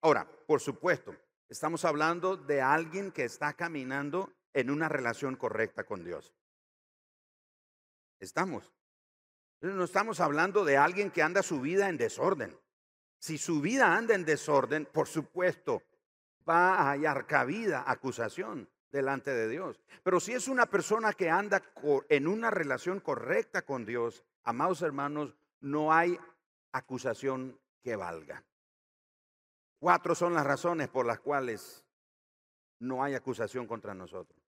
Ahora, 0.00 0.30
por 0.46 0.60
supuesto, 0.60 1.16
estamos 1.48 1.84
hablando 1.84 2.36
de 2.36 2.60
alguien 2.60 3.10
que 3.10 3.24
está 3.24 3.54
caminando 3.54 4.32
en 4.52 4.70
una 4.70 4.88
relación 4.88 5.34
correcta 5.34 5.84
con 5.84 6.04
Dios. 6.04 6.32
Estamos. 8.20 8.72
No 9.60 9.82
estamos 9.82 10.20
hablando 10.20 10.64
de 10.64 10.76
alguien 10.76 11.10
que 11.10 11.22
anda 11.22 11.42
su 11.42 11.60
vida 11.60 11.88
en 11.88 11.96
desorden. 11.96 12.56
Si 13.18 13.38
su 13.38 13.60
vida 13.60 13.96
anda 13.96 14.14
en 14.14 14.24
desorden, 14.24 14.86
por 14.86 15.08
supuesto, 15.08 15.82
va 16.48 16.74
a 16.74 16.90
hallar 16.90 17.26
cabida, 17.26 17.84
acusación 17.86 18.68
delante 18.90 19.32
de 19.32 19.48
Dios. 19.48 19.80
Pero 20.02 20.20
si 20.20 20.32
es 20.32 20.48
una 20.48 20.66
persona 20.66 21.12
que 21.12 21.30
anda 21.30 21.62
en 22.08 22.28
una 22.28 22.50
relación 22.50 23.00
correcta 23.00 23.62
con 23.62 23.84
Dios, 23.84 24.24
amados 24.44 24.82
hermanos, 24.82 25.34
no 25.60 25.92
hay 25.92 26.18
acusación 26.72 27.58
que 27.82 27.96
valga. 27.96 28.42
Cuatro 29.78 30.14
son 30.14 30.34
las 30.34 30.46
razones 30.46 30.88
por 30.88 31.06
las 31.06 31.20
cuales 31.20 31.84
no 32.78 33.02
hay 33.02 33.14
acusación 33.14 33.66
contra 33.66 33.94
nosotros. 33.94 34.40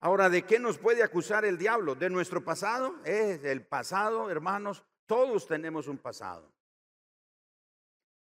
Ahora, 0.00 0.30
¿de 0.30 0.42
qué 0.42 0.58
nos 0.58 0.78
puede 0.78 1.02
acusar 1.02 1.44
el 1.44 1.58
diablo? 1.58 1.94
¿De 1.94 2.08
nuestro 2.08 2.44
pasado? 2.44 2.94
Es 3.04 3.42
el 3.44 3.66
pasado, 3.66 4.30
hermanos. 4.30 4.84
Todos 5.06 5.46
tenemos 5.46 5.88
un 5.88 5.98
pasado. 5.98 6.52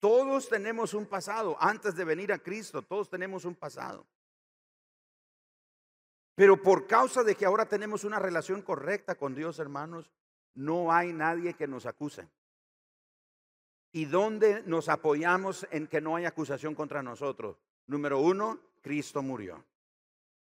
Todos 0.02 0.50
tenemos 0.50 0.96
un 0.96 1.06
pasado. 1.06 1.56
Antes 1.60 1.96
de 1.96 2.04
venir 2.04 2.34
a 2.34 2.40
Cristo, 2.40 2.82
todos 2.82 3.08
tenemos 3.08 3.46
un 3.46 3.56
pasado. 3.56 4.08
Pero 6.34 6.60
por 6.60 6.88
causa 6.88 7.24
de 7.24 7.36
que 7.36 7.46
ahora 7.46 7.68
tenemos 7.68 8.04
una 8.04 8.18
relación 8.18 8.64
correcta 8.64 9.14
con 9.14 9.36
Dios, 9.36 9.60
hermanos, 9.60 10.10
no 10.56 10.92
hay 10.92 11.14
nadie 11.14 11.54
que 11.54 11.68
nos 11.68 11.86
acuse. 11.86 12.28
¿Y 13.92 14.06
dónde 14.06 14.64
nos 14.66 14.90
apoyamos 14.90 15.68
en 15.70 15.86
que 15.86 16.02
no 16.02 16.16
hay 16.16 16.26
acusación 16.26 16.74
contra 16.74 17.04
nosotros? 17.04 17.62
Número 17.86 18.20
uno, 18.20 18.60
Cristo 18.82 19.22
murió. 19.22 19.64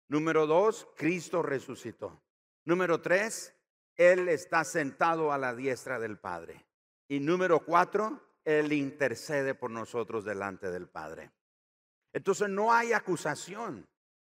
Número 0.08 0.48
dos, 0.48 0.88
Cristo 0.96 1.42
resucitó. 1.42 2.20
Número 2.64 3.00
tres, 3.00 3.54
Él 3.94 4.28
está 4.28 4.64
sentado 4.64 5.32
a 5.32 5.38
la 5.38 5.54
diestra 5.54 6.00
del 6.00 6.18
Padre. 6.18 6.66
Y 7.06 7.20
número 7.20 7.60
cuatro, 7.60 8.20
él 8.44 8.72
intercede 8.72 9.54
por 9.54 9.70
nosotros 9.70 10.24
delante 10.24 10.70
del 10.70 10.88
Padre. 10.88 11.30
Entonces 12.12 12.48
no 12.48 12.72
hay 12.72 12.92
acusación. 12.92 13.86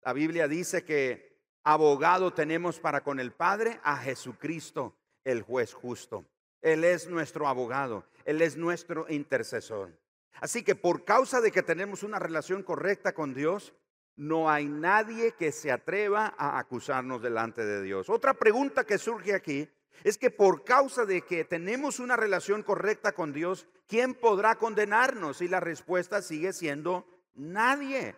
La 0.03 0.13
Biblia 0.13 0.47
dice 0.47 0.83
que 0.83 1.37
abogado 1.63 2.33
tenemos 2.33 2.79
para 2.79 3.01
con 3.01 3.19
el 3.19 3.31
Padre 3.31 3.79
a 3.83 3.97
Jesucristo, 3.97 4.95
el 5.23 5.41
juez 5.41 5.73
justo. 5.73 6.25
Él 6.61 6.83
es 6.83 7.07
nuestro 7.07 7.47
abogado, 7.47 8.05
Él 8.25 8.41
es 8.41 8.57
nuestro 8.57 9.05
intercesor. 9.09 9.91
Así 10.39 10.63
que 10.63 10.75
por 10.75 11.03
causa 11.03 11.41
de 11.41 11.51
que 11.51 11.63
tenemos 11.63 12.03
una 12.03 12.19
relación 12.19 12.63
correcta 12.63 13.13
con 13.13 13.33
Dios, 13.33 13.73
no 14.15 14.49
hay 14.49 14.65
nadie 14.65 15.33
que 15.33 15.51
se 15.51 15.71
atreva 15.71 16.33
a 16.37 16.57
acusarnos 16.57 17.21
delante 17.21 17.63
de 17.63 17.83
Dios. 17.83 18.09
Otra 18.09 18.33
pregunta 18.33 18.83
que 18.83 18.97
surge 18.97 19.33
aquí 19.33 19.69
es 20.03 20.17
que 20.17 20.31
por 20.31 20.63
causa 20.63 21.05
de 21.05 21.21
que 21.21 21.43
tenemos 21.45 21.99
una 21.99 22.15
relación 22.15 22.63
correcta 22.63 23.11
con 23.11 23.33
Dios, 23.33 23.67
¿quién 23.88 24.13
podrá 24.13 24.56
condenarnos? 24.56 25.41
Y 25.41 25.48
la 25.48 25.60
respuesta 25.60 26.22
sigue 26.22 26.53
siendo 26.53 27.06
nadie. 27.34 28.15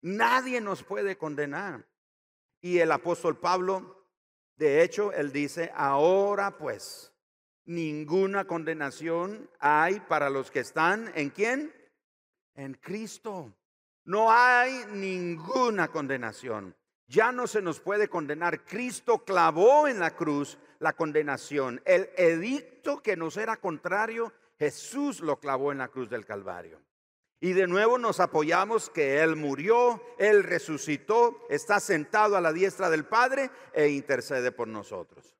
Nadie 0.00 0.60
nos 0.60 0.82
puede 0.82 1.16
condenar. 1.16 1.86
Y 2.60 2.78
el 2.78 2.92
apóstol 2.92 3.38
Pablo, 3.38 4.06
de 4.56 4.82
hecho, 4.82 5.12
él 5.12 5.32
dice, 5.32 5.70
ahora 5.74 6.56
pues, 6.56 7.12
ninguna 7.64 8.46
condenación 8.46 9.50
hay 9.58 10.00
para 10.00 10.30
los 10.30 10.50
que 10.50 10.60
están 10.60 11.12
en 11.14 11.30
quién? 11.30 11.74
En 12.54 12.74
Cristo. 12.74 13.54
No 14.04 14.30
hay 14.30 14.84
ninguna 14.92 15.88
condenación. 15.88 16.76
Ya 17.06 17.32
no 17.32 17.46
se 17.46 17.62
nos 17.62 17.80
puede 17.80 18.08
condenar. 18.08 18.64
Cristo 18.64 19.24
clavó 19.24 19.88
en 19.88 19.98
la 19.98 20.10
cruz 20.12 20.58
la 20.78 20.94
condenación. 20.94 21.80
El 21.84 22.10
edicto 22.16 23.02
que 23.02 23.16
nos 23.16 23.36
era 23.36 23.56
contrario, 23.56 24.32
Jesús 24.58 25.20
lo 25.20 25.40
clavó 25.40 25.72
en 25.72 25.78
la 25.78 25.88
cruz 25.88 26.08
del 26.08 26.24
Calvario. 26.24 26.80
Y 27.40 27.52
de 27.52 27.66
nuevo 27.66 27.98
nos 27.98 28.20
apoyamos 28.20 28.88
que 28.88 29.22
Él 29.22 29.36
murió, 29.36 30.02
Él 30.18 30.44
resucitó, 30.44 31.46
está 31.50 31.78
sentado 31.80 32.36
a 32.36 32.40
la 32.40 32.52
diestra 32.52 32.88
del 32.88 33.04
Padre 33.04 33.50
e 33.72 33.88
intercede 33.88 34.50
por 34.50 34.68
nosotros. 34.68 35.36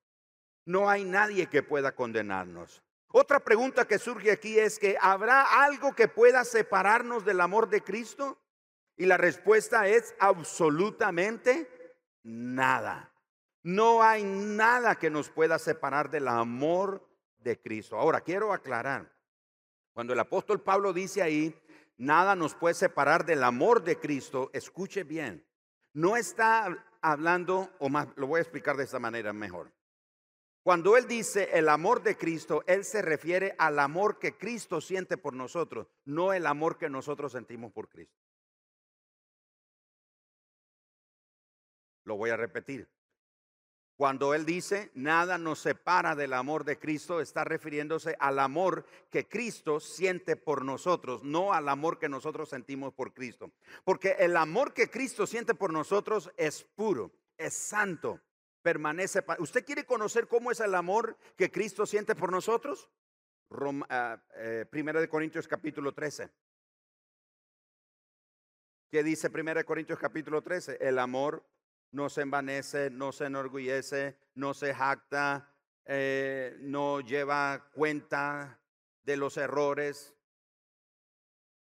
No 0.67 0.91
hay 0.91 1.05
nadie 1.05 1.47
que 1.47 1.63
pueda 1.63 1.95
condenarnos. 1.95 2.83
Otra 3.09 3.41
pregunta 3.41 3.87
que 3.87 3.99
surge 3.99 4.33
aquí 4.33 4.59
es 4.59 4.79
que 4.79 4.97
¿habrá 5.01 5.65
algo 5.65 5.95
que 5.95 6.09
pueda 6.09 6.45
separarnos 6.45 7.25
del 7.25 7.41
amor 7.41 7.69
de 7.69 7.83
Cristo? 7.83 8.39
Y 8.97 9.07
la 9.07 9.17
respuesta 9.17 9.89
es 9.89 10.15
absolutamente 10.19 11.71
nada. 12.23 13.13
No 13.63 14.03
hay 14.03 14.25
nada 14.25 14.97
que 14.97 15.11
nos 15.11 15.31
pueda 15.31 15.59
separar 15.59 16.11
del 16.11 16.29
amor 16.29 17.07
de 17.45 17.61
Cristo. 17.61 17.97
Ahora, 17.97 18.23
quiero 18.23 18.53
aclarar, 18.53 19.13
cuando 19.93 20.13
el 20.13 20.19
apóstol 20.19 20.61
Pablo 20.61 20.93
dice 20.93 21.23
ahí, 21.23 21.55
nada 21.97 22.35
nos 22.35 22.55
puede 22.57 22.75
separar 22.75 23.25
del 23.25 23.45
amor 23.45 23.85
de 23.85 24.01
Cristo, 24.01 24.51
escuche 24.53 25.05
bien, 25.05 25.47
no 25.93 26.17
está 26.17 26.85
hablando, 27.01 27.71
o 27.79 27.89
más, 27.89 28.09
lo 28.17 28.27
voy 28.27 28.39
a 28.39 28.43
explicar 28.43 28.77
de 28.77 28.85
esta 28.85 28.99
manera 28.99 29.33
mejor. 29.33 29.73
Cuando 30.65 30.97
él 30.97 31.07
dice 31.07 31.51
el 31.53 31.69
amor 31.69 32.03
de 32.03 32.17
Cristo, 32.17 32.65
él 32.67 32.85
se 32.85 33.03
refiere 33.03 33.55
al 33.59 33.79
amor 33.79 34.19
que 34.19 34.37
Cristo 34.37 34.81
siente 34.81 35.19
por 35.19 35.35
nosotros, 35.35 35.87
no 36.07 36.33
el 36.33 36.47
amor 36.47 36.79
que 36.79 36.89
nosotros 36.89 37.33
sentimos 37.33 37.71
por 37.71 37.89
Cristo. 37.91 38.19
Lo 42.05 42.17
voy 42.17 42.31
a 42.31 42.37
repetir. 42.37 42.89
Cuando 43.97 44.35
él 44.35 44.45
dice, 44.45 44.91
nada 44.95 45.39
nos 45.39 45.61
separa 45.61 46.17
del 46.17 46.33
amor 46.33 46.65
de 46.65 46.79
Cristo, 46.81 47.21
está 47.21 47.45
refiriéndose 47.45 48.17
al 48.19 48.41
amor 48.41 48.85
que 49.09 49.29
Cristo 49.29 49.79
siente 49.79 50.35
por 50.35 50.65
nosotros, 50.65 51.23
no 51.23 51.53
al 51.53 51.69
amor 51.69 52.01
que 52.01 52.09
nosotros 52.09 52.49
sentimos 52.49 52.93
por 52.93 53.15
Cristo. 53.15 53.53
Porque 53.85 54.17
el 54.19 54.37
amor 54.37 54.75
que 54.75 54.91
Cristo 54.91 55.29
siente 55.29 55.55
por 55.55 55.73
nosotros 55.73 56.33
es 56.37 56.65
puro, 56.65 57.13
es 57.39 57.55
santo, 57.55 58.21
permanece. 58.63 59.23
¿Usted 59.39 59.65
quiere 59.65 59.85
conocer 59.85 60.27
cómo 60.27 60.51
es 60.51 60.59
el 60.59 60.75
amor 60.75 61.17
que 61.37 61.53
Cristo 61.53 61.87
siente 61.87 62.17
por 62.17 62.33
nosotros? 62.33 62.91
Ah, 63.89 64.21
eh, 64.35 64.67
primera 64.69 65.01
de 65.01 65.09
Corintios 65.09 65.47
capítulo 65.47 65.93
13. 65.93 66.29
¿Qué 68.91 69.03
dice 69.05 69.31
Primera 69.31 69.61
de 69.61 69.65
Corintios 69.65 69.99
capítulo 69.99 70.43
13? 70.43 70.79
El 70.81 70.99
amor 70.99 71.45
no 71.95 72.11
se 72.11 72.23
envanece, 72.23 72.91
no 72.91 73.13
se 73.13 73.27
enorgullece, 73.27 74.17
no 74.35 74.53
se 74.53 74.75
jacta, 74.75 75.49
eh, 75.85 76.57
no 76.61 77.01
lleva 77.01 77.71
cuenta 77.73 78.61
de 79.05 79.17
los 79.17 79.37
errores. 79.37 80.13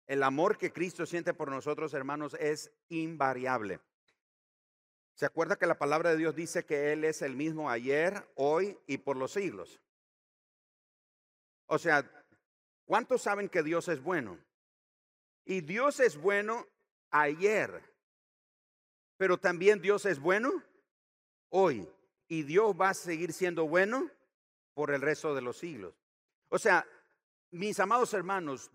El 0.06 0.22
amor 0.22 0.56
que 0.56 0.72
Cristo 0.72 1.04
siente 1.04 1.34
por 1.34 1.50
nosotros, 1.50 1.92
hermanos, 1.92 2.34
es 2.40 2.72
invariable. 2.88 3.80
¿Se 5.12 5.26
acuerda 5.26 5.56
que 5.56 5.66
la 5.66 5.78
palabra 5.78 6.10
de 6.10 6.16
Dios 6.16 6.34
dice 6.34 6.64
que 6.64 6.92
Él 6.92 7.04
es 7.04 7.20
el 7.20 7.37
mismo 7.37 7.68
ayer, 7.68 8.26
hoy 8.34 8.78
y 8.87 8.98
por 8.98 9.18
los 9.18 9.32
siglos? 9.32 9.78
O 11.66 11.78
sea, 11.78 12.10
¿cuántos 12.87 13.20
saben 13.20 13.50
que 13.50 13.62
Dios 13.62 13.88
es 13.88 14.02
bueno? 14.02 14.38
Y 15.44 15.60
Dios 15.60 16.00
es 16.00 16.16
bueno 16.16 16.66
ayer, 17.10 17.93
pero 19.24 19.38
también 19.38 19.80
Dios 19.80 20.04
es 20.04 20.20
bueno 20.20 20.62
hoy. 21.48 21.88
Y 22.28 22.42
Dios 22.42 22.76
va 22.78 22.90
a 22.90 22.94
seguir 22.94 23.32
siendo 23.32 23.66
bueno 23.66 24.10
por 24.74 24.90
el 24.90 25.00
resto 25.00 25.34
de 25.34 25.40
los 25.40 25.56
siglos. 25.56 25.94
O 26.50 26.58
sea, 26.58 26.87
mis 27.50 27.80
amados 27.80 28.12
hermanos, 28.12 28.70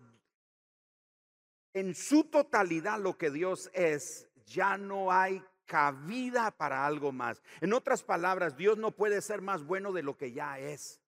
en 1.72 1.94
su 1.94 2.24
totalidad 2.24 2.98
lo 2.98 3.16
que 3.16 3.30
Dios 3.30 3.70
es, 3.74 4.28
ya 4.44 4.76
no 4.76 5.12
hay 5.12 5.40
cabida 5.66 6.50
para 6.50 6.84
algo 6.84 7.12
más. 7.12 7.40
En 7.60 7.72
otras 7.72 8.02
palabras, 8.02 8.56
Dios 8.56 8.76
no 8.76 8.90
puede 8.90 9.22
ser 9.22 9.42
más 9.42 9.62
bueno 9.62 9.92
de 9.92 10.02
lo 10.02 10.16
que 10.16 10.32
ya 10.32 10.58
es. 10.58 11.00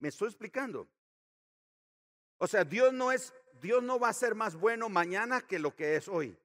¿Me 0.00 0.08
estoy 0.08 0.26
explicando? 0.26 0.88
O 2.38 2.48
sea, 2.48 2.64
Dios 2.64 2.92
no 2.92 3.12
es 3.12 3.32
Dios 3.60 3.80
no 3.84 4.00
va 4.00 4.08
a 4.08 4.12
ser 4.12 4.34
más 4.34 4.56
bueno 4.56 4.88
mañana 4.88 5.40
que 5.40 5.60
lo 5.60 5.76
que 5.76 5.94
es 5.94 6.08
hoy. 6.08 6.36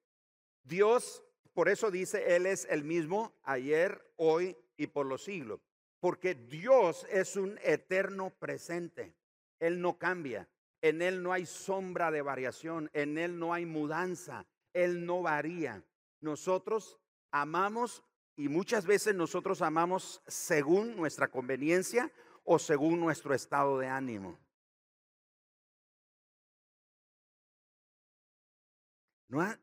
Dios, 0.63 1.23
por 1.53 1.69
eso 1.69 1.91
dice, 1.91 2.35
Él 2.35 2.45
es 2.45 2.65
el 2.69 2.83
mismo 2.83 3.33
ayer, 3.43 4.13
hoy 4.17 4.57
y 4.77 4.87
por 4.87 5.05
los 5.05 5.23
siglos. 5.23 5.59
Porque 5.99 6.33
Dios 6.35 7.05
es 7.09 7.35
un 7.35 7.59
eterno 7.63 8.31
presente. 8.31 9.15
Él 9.59 9.81
no 9.81 9.97
cambia. 9.97 10.49
En 10.81 11.01
Él 11.01 11.21
no 11.21 11.31
hay 11.31 11.45
sombra 11.45 12.09
de 12.09 12.21
variación. 12.21 12.89
En 12.93 13.17
Él 13.17 13.37
no 13.37 13.53
hay 13.53 13.65
mudanza. 13.65 14.47
Él 14.73 15.05
no 15.05 15.21
varía. 15.21 15.83
Nosotros 16.21 16.99
amamos 17.31 18.03
y 18.35 18.47
muchas 18.47 18.85
veces 18.85 19.13
nosotros 19.13 19.61
amamos 19.61 20.21
según 20.25 20.95
nuestra 20.95 21.27
conveniencia 21.29 22.11
o 22.43 22.57
según 22.57 22.99
nuestro 22.99 23.33
estado 23.33 23.77
de 23.77 23.87
ánimo. 23.87 24.39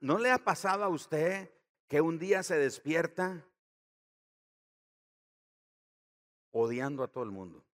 ¿No, 0.00 0.18
le 0.18 0.30
ha 0.30 0.38
pasado 0.38 0.82
a 0.82 0.88
usted 0.88 1.50
que 1.88 2.00
un 2.00 2.18
día 2.18 2.42
se 2.42 2.58
despierta 2.58 3.44
odiando 6.52 7.02
a 7.02 7.08
todo 7.08 7.24
el 7.24 7.30
mundo? 7.30 7.64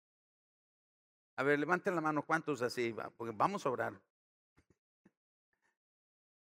A 1.37 1.43
ver, 1.43 1.59
levanten 1.59 1.95
la 1.95 2.01
mano, 2.01 2.23
¿cuántos 2.23 2.63
así? 2.63 2.95
Porque 3.17 3.35
vamos 3.37 3.67
a 3.67 3.71
orar. 3.71 4.01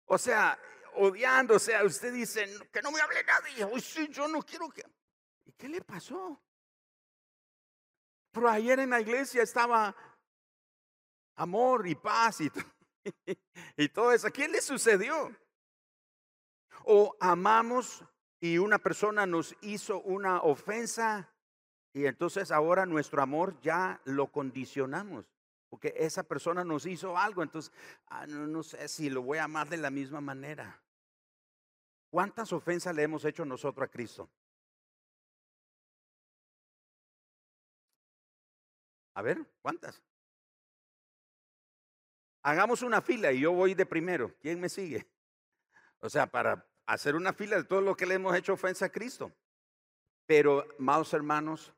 O 0.06 0.16
sea, 0.16 0.58
odiando, 0.94 1.56
o 1.56 1.58
sea, 1.58 1.84
usted 1.84 2.12
dice, 2.12 2.48
que 2.72 2.80
no 2.80 2.90
me 2.90 3.00
hable 3.00 3.22
nadie. 3.24 3.64
Hoy 3.64 3.80
sí, 3.80 4.08
yo 4.08 4.26
no 4.26 4.42
quiero 4.42 4.70
que... 4.70 4.82
¿Y 5.44 5.52
qué 5.52 5.68
le 5.68 5.82
pasó? 5.82 6.42
Pero 8.32 8.48
ayer 8.48 8.78
en 8.80 8.90
la 8.90 9.00
iglesia 9.00 9.42
estaba 9.42 9.94
amor 11.36 11.86
y 11.86 11.94
paz 11.94 12.40
y 12.40 12.50
todo. 13.92 14.12
eso. 14.12 14.26
¿A 14.26 14.30
quién 14.30 14.52
le 14.52 14.60
sucedió? 14.60 15.34
O 16.84 17.16
amamos 17.20 18.04
y 18.40 18.58
una 18.58 18.78
persona 18.78 19.26
nos 19.26 19.56
hizo 19.62 20.00
una 20.00 20.42
ofensa 20.42 21.32
y 21.92 22.06
entonces 22.06 22.50
ahora 22.50 22.86
nuestro 22.86 23.22
amor 23.22 23.60
ya 23.60 24.00
lo 24.04 24.30
condicionamos. 24.30 25.26
Porque 25.68 25.92
esa 25.96 26.22
persona 26.22 26.64
nos 26.64 26.86
hizo 26.86 27.18
algo, 27.18 27.42
entonces 27.42 27.72
ah, 28.06 28.26
no, 28.26 28.46
no 28.46 28.62
sé 28.62 28.88
si 28.88 29.10
lo 29.10 29.22
voy 29.22 29.38
a 29.38 29.44
amar 29.44 29.68
de 29.68 29.76
la 29.76 29.90
misma 29.90 30.20
manera. 30.20 30.80
¿Cuántas 32.10 32.52
ofensas 32.52 32.94
le 32.94 33.02
hemos 33.02 33.24
hecho 33.24 33.44
nosotros 33.44 33.86
a 33.86 33.90
Cristo? 33.90 34.30
A 39.14 39.20
ver, 39.20 39.44
¿cuántas? 39.60 40.00
hagamos 42.48 42.82
una 42.82 43.02
fila 43.02 43.32
y 43.32 43.40
yo 43.40 43.52
voy 43.52 43.74
de 43.74 43.84
primero. 43.84 44.34
¿Quién 44.40 44.60
me 44.60 44.68
sigue? 44.68 45.06
O 46.00 46.08
sea, 46.08 46.26
para 46.26 46.66
hacer 46.86 47.16
una 47.16 47.32
fila 47.32 47.56
de 47.56 47.64
todo 47.64 47.80
lo 47.80 47.96
que 47.96 48.06
le 48.06 48.14
hemos 48.14 48.36
hecho 48.36 48.54
ofensa 48.54 48.86
a 48.86 48.90
Cristo. 48.90 49.32
Pero, 50.26 50.66
amados 50.78 51.12
hermanos, 51.14 51.72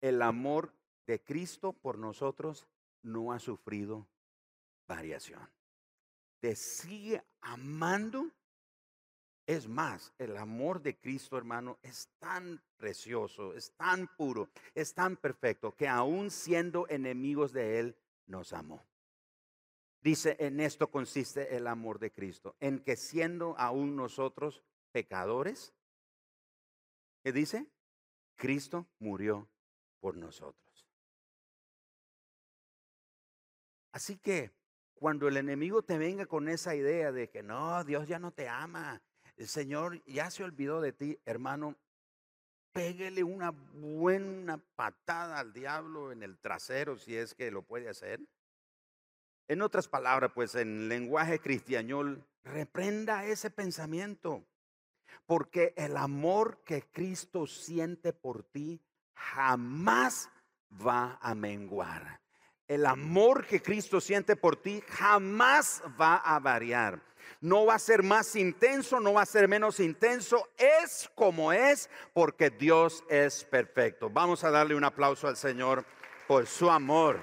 el 0.00 0.22
amor 0.22 0.72
de 1.06 1.20
Cristo 1.22 1.72
por 1.72 1.98
nosotros 1.98 2.66
no 3.02 3.32
ha 3.32 3.38
sufrido 3.38 4.06
variación. 4.86 5.48
Te 6.40 6.54
sigue 6.54 7.22
amando. 7.40 8.30
Es 9.46 9.66
más, 9.66 10.12
el 10.18 10.36
amor 10.36 10.82
de 10.82 10.98
Cristo, 10.98 11.38
hermano, 11.38 11.78
es 11.82 12.10
tan 12.18 12.62
precioso, 12.76 13.54
es 13.54 13.72
tan 13.72 14.06
puro, 14.16 14.50
es 14.74 14.92
tan 14.92 15.16
perfecto, 15.16 15.74
que 15.74 15.88
aún 15.88 16.30
siendo 16.30 16.86
enemigos 16.88 17.52
de 17.52 17.80
Él, 17.80 17.96
nos 18.26 18.52
amó. 18.52 18.87
Dice, 20.00 20.36
en 20.38 20.60
esto 20.60 20.90
consiste 20.90 21.56
el 21.56 21.66
amor 21.66 21.98
de 21.98 22.12
Cristo, 22.12 22.56
en 22.60 22.80
que 22.80 22.96
siendo 22.96 23.58
aún 23.58 23.96
nosotros 23.96 24.62
pecadores, 24.92 25.74
¿qué 27.22 27.32
dice? 27.32 27.66
Cristo 28.36 28.86
murió 29.00 29.48
por 30.00 30.16
nosotros. 30.16 30.86
Así 33.92 34.16
que 34.18 34.52
cuando 34.94 35.28
el 35.28 35.36
enemigo 35.36 35.82
te 35.82 35.98
venga 35.98 36.26
con 36.26 36.48
esa 36.48 36.74
idea 36.74 37.10
de 37.10 37.28
que 37.28 37.42
no, 37.42 37.82
Dios 37.84 38.06
ya 38.06 38.18
no 38.18 38.32
te 38.32 38.48
ama, 38.48 39.02
el 39.36 39.48
Señor 39.48 40.02
ya 40.04 40.30
se 40.30 40.44
olvidó 40.44 40.80
de 40.80 40.92
ti, 40.92 41.18
hermano, 41.24 41.76
pégale 42.72 43.24
una 43.24 43.50
buena 43.50 44.58
patada 44.76 45.38
al 45.38 45.52
diablo 45.52 46.12
en 46.12 46.22
el 46.22 46.38
trasero 46.38 46.96
si 46.96 47.16
es 47.16 47.34
que 47.34 47.50
lo 47.50 47.62
puede 47.62 47.88
hacer. 47.88 48.20
En 49.48 49.62
otras 49.62 49.88
palabras, 49.88 50.30
pues 50.34 50.54
en 50.54 50.90
lenguaje 50.90 51.38
cristianol, 51.38 52.22
reprenda 52.44 53.24
ese 53.24 53.50
pensamiento, 53.50 54.44
porque 55.24 55.72
el 55.76 55.96
amor 55.96 56.62
que 56.64 56.82
Cristo 56.82 57.46
siente 57.46 58.12
por 58.12 58.42
ti 58.42 58.82
jamás 59.14 60.28
va 60.86 61.18
a 61.22 61.34
menguar. 61.34 62.20
El 62.66 62.84
amor 62.84 63.46
que 63.46 63.62
Cristo 63.62 64.02
siente 64.02 64.36
por 64.36 64.56
ti 64.56 64.82
jamás 64.86 65.82
va 65.98 66.16
a 66.16 66.38
variar. 66.38 67.00
No 67.40 67.64
va 67.64 67.76
a 67.76 67.78
ser 67.78 68.02
más 68.02 68.36
intenso, 68.36 69.00
no 69.00 69.14
va 69.14 69.22
a 69.22 69.26
ser 69.26 69.48
menos 69.48 69.80
intenso. 69.80 70.50
Es 70.58 71.10
como 71.14 71.52
es 71.52 71.88
porque 72.12 72.50
Dios 72.50 73.02
es 73.08 73.44
perfecto. 73.44 74.10
Vamos 74.10 74.44
a 74.44 74.50
darle 74.50 74.74
un 74.74 74.84
aplauso 74.84 75.26
al 75.26 75.38
Señor 75.38 75.86
por 76.26 76.46
su 76.46 76.70
amor. 76.70 77.18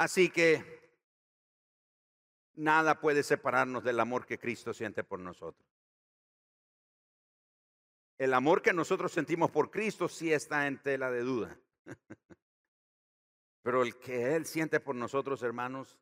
Así 0.00 0.30
que 0.30 0.64
nada 2.54 3.00
puede 3.00 3.22
separarnos 3.22 3.84
del 3.84 4.00
amor 4.00 4.24
que 4.24 4.38
Cristo 4.38 4.72
siente 4.72 5.04
por 5.04 5.20
nosotros. 5.20 5.68
El 8.16 8.32
amor 8.32 8.62
que 8.62 8.72
nosotros 8.72 9.12
sentimos 9.12 9.50
por 9.50 9.70
Cristo 9.70 10.08
sí 10.08 10.32
está 10.32 10.66
en 10.66 10.78
tela 10.78 11.10
de 11.10 11.20
duda. 11.20 11.60
Pero 13.62 13.82
el 13.82 13.98
que 13.98 14.36
Él 14.36 14.46
siente 14.46 14.80
por 14.80 14.94
nosotros, 14.94 15.42
hermanos, 15.42 16.00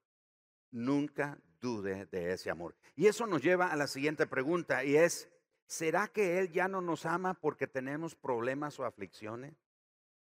nunca 0.71 1.37
dude 1.61 2.07
de 2.07 2.33
ese 2.33 2.51
amor. 2.51 2.77
Y 2.95 3.09
eso 3.09 3.27
nos 3.27 3.43
lleva 3.43 3.67
a 3.67 3.75
la 3.75 3.89
siguiente 3.89 4.29
pregunta 4.29 4.85
y 4.85 4.95
es, 4.95 5.29
¿será 5.67 6.07
que 6.07 6.39
Él 6.39 6.53
ya 6.53 6.69
no 6.69 6.81
nos 6.81 7.05
ama 7.05 7.35
porque 7.35 7.67
tenemos 7.67 8.15
problemas 8.15 8.79
o 8.79 8.85
aflicciones? 8.85 9.57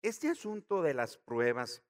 Este 0.01 0.29
asunto 0.29 0.81
de 0.81 0.95
las 0.95 1.19
pruebas 1.19 1.83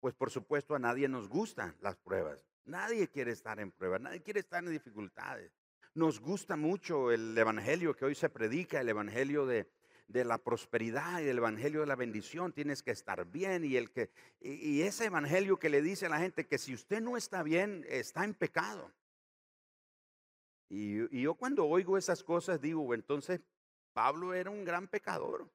pues 0.00 0.14
por 0.14 0.30
supuesto 0.30 0.74
a 0.74 0.78
nadie 0.78 1.08
nos 1.08 1.28
gustan 1.28 1.76
las 1.80 1.96
pruebas. 1.96 2.44
Nadie 2.64 3.08
quiere 3.08 3.32
estar 3.32 3.58
en 3.60 3.70
pruebas, 3.70 4.00
nadie 4.00 4.22
quiere 4.22 4.40
estar 4.40 4.62
en 4.62 4.70
dificultades. 4.70 5.52
Nos 5.94 6.20
gusta 6.20 6.56
mucho 6.56 7.10
el 7.10 7.36
evangelio 7.36 7.96
que 7.96 8.04
hoy 8.04 8.14
se 8.14 8.28
predica, 8.28 8.80
el 8.80 8.88
evangelio 8.88 9.46
de, 9.46 9.66
la 10.06 10.38
prosperidad 10.38 11.20
y 11.20 11.28
el 11.28 11.38
evangelio 11.38 11.80
de 11.80 11.86
la 11.86 11.96
bendición. 11.96 12.52
Tienes 12.52 12.82
que 12.82 12.90
estar 12.90 13.24
bien 13.24 13.64
y 13.64 13.76
el 13.76 13.90
que 13.90 14.10
y 14.40 14.82
ese 14.82 15.06
evangelio 15.06 15.58
que 15.58 15.70
le 15.70 15.82
dice 15.82 16.06
a 16.06 16.10
la 16.10 16.18
gente 16.18 16.46
que 16.46 16.58
si 16.58 16.74
usted 16.74 17.00
no 17.00 17.16
está 17.16 17.42
bien 17.42 17.84
está 17.88 18.24
en 18.24 18.34
pecado. 18.34 18.92
Y, 20.68 21.16
y 21.16 21.22
yo 21.22 21.34
cuando 21.34 21.66
oigo 21.66 21.96
esas 21.96 22.22
cosas 22.22 22.60
digo, 22.60 22.94
entonces 22.94 23.40
Pablo 23.92 24.34
era 24.34 24.50
un 24.50 24.64
gran 24.64 24.86
pecador. 24.86 25.48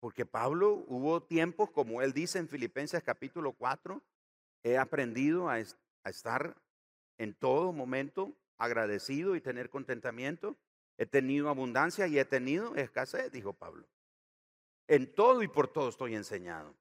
Porque 0.00 0.24
Pablo 0.24 0.84
hubo 0.86 1.22
tiempos, 1.22 1.70
como 1.70 2.02
él 2.02 2.12
dice 2.12 2.38
en 2.38 2.48
Filipenses 2.48 3.02
capítulo 3.02 3.52
4, 3.52 4.00
he 4.62 4.78
aprendido 4.78 5.48
a, 5.48 5.58
estar 6.04 6.56
en 7.18 7.34
todo 7.34 7.72
momento 7.72 8.32
agradecido 8.56 9.34
y 9.34 9.40
tener 9.40 9.70
contentamiento. 9.70 10.56
He 10.96 11.06
tenido 11.06 11.48
abundancia 11.48 12.06
y 12.06 12.18
he 12.18 12.24
tenido 12.24 12.74
escasez, 12.76 13.30
dijo 13.32 13.52
Pablo. 13.52 13.86
En 14.86 15.12
todo 15.12 15.42
y 15.42 15.48
por 15.48 15.68
todo 15.68 15.88
estoy 15.88 16.14
enseñado. 16.14 16.74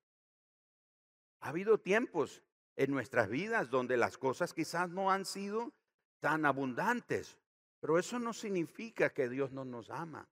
Ha 1.41 1.49
habido 1.49 1.79
tiempos 1.79 2.41
en 2.75 2.91
nuestras 2.91 3.29
vidas 3.29 3.69
donde 3.69 3.97
las 3.97 4.17
cosas 4.17 4.53
quizás 4.53 4.89
no 4.89 5.11
han 5.11 5.25
sido 5.25 5.73
tan 6.19 6.45
abundantes, 6.45 7.37
pero 7.79 7.99
eso 7.99 8.19
no 8.19 8.33
significa 8.33 9.09
que 9.09 9.29
Dios 9.29 9.51
no 9.51 9.65
nos 9.65 9.89
ama. 9.89 10.27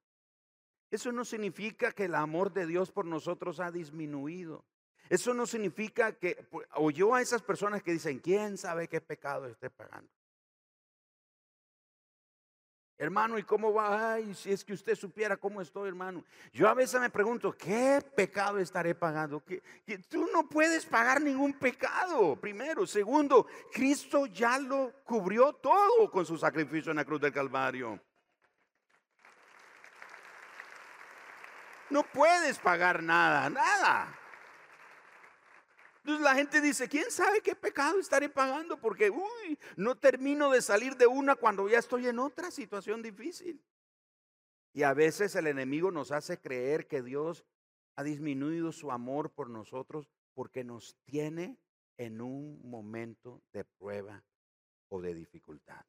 Eso 0.91 1.12
no 1.12 1.26
significa 1.26 1.91
que 1.91 2.06
el 2.06 2.15
amor 2.15 2.54
de 2.54 2.65
Dios 2.65 2.91
por 2.91 3.06
nosotros 3.06 3.60
ha 3.60 3.71
disminuido. 3.71 4.63
Eso 5.10 5.34
no 5.34 5.45
significa 5.45 6.13
que, 6.13 6.48
o 6.76 6.89
yo 6.89 7.13
a 7.13 7.21
esas 7.21 7.41
personas 7.41 7.84
que 7.84 7.91
dicen, 7.91 8.19
¿quién 8.19 8.58
sabe 8.58 8.88
qué 8.88 9.02
pecado 9.02 9.45
esté 9.48 9.69
pagando? 9.69 10.10
Hermano, 12.98 13.38
¿y 13.38 13.43
cómo 13.43 13.74
va? 13.74 14.13
Ay, 14.13 14.34
si 14.34 14.54
es 14.54 14.63
que 14.63 14.71
usted 14.71 14.95
supiera 14.95 15.36
cómo 15.36 15.62
estoy, 15.62 15.89
hermano. 15.89 16.24
Yo 16.54 16.69
a 16.69 16.74
veces 16.74 17.00
me 17.02 17.10
pregunto, 17.10 17.52
¿qué 17.52 18.02
pecado 18.15 18.58
estaré 18.58 18.95
pagando? 18.95 19.43
Que, 19.43 19.62
tú 20.08 20.26
no 20.32 20.48
puedes 20.48 20.86
pagar 20.86 21.21
ningún 21.21 21.54
pecado, 21.54 22.38
primero. 22.38 22.88
Segundo, 22.88 23.48
Cristo 23.74 24.28
ya 24.28 24.58
lo 24.60 24.93
cubrió 25.04 25.54
todo 25.54 26.10
con 26.10 26.26
su 26.26 26.38
sacrificio 26.38 26.91
en 26.91 26.98
la 26.98 27.06
cruz 27.06 27.19
del 27.19 27.34
Calvario. 27.34 28.00
No 31.89 32.04
puedes 32.04 32.60
pagar 32.60 33.04
nada, 33.04 33.50
nada. 33.50 34.19
Entonces 35.98 36.24
la 36.24 36.36
gente 36.36 36.62
dice, 36.62 36.88
¿quién 36.88 37.10
sabe 37.10 37.41
qué 37.41 37.56
pecado 37.56 38.00
estaré 38.00 38.30
pagando? 38.30 38.80
Porque, 38.80 39.10
uy, 39.10 39.60
no 39.76 39.98
termino 39.98 40.52
de 40.52 40.62
salir 40.62 40.95
de 40.98 41.08
una 41.08 41.36
cuando 41.36 41.67
ya 41.67 41.80
estoy 41.80 42.08
en 42.08 42.19
otra 42.19 42.52
situación 42.52 43.02
difícil. 43.02 43.60
Y 44.71 44.84
a 44.84 44.93
veces 44.93 45.36
el 45.36 45.48
enemigo 45.48 45.89
nos 45.89 46.12
hace 46.12 46.39
creer 46.39 46.86
que 46.86 47.02
Dios 47.02 47.43
ha 47.95 48.04
disminuido 48.04 48.71
su 48.71 48.91
amor 48.91 49.32
por 49.32 49.50
nosotros 49.50 50.10
porque 50.36 50.63
nos 50.63 50.95
tiene 51.06 51.58
en 51.98 52.21
un 52.21 52.60
momento 52.69 53.41
de 53.54 53.63
prueba 53.63 54.24
o 54.89 55.02
de 55.02 55.13
dificultad. 55.13 55.86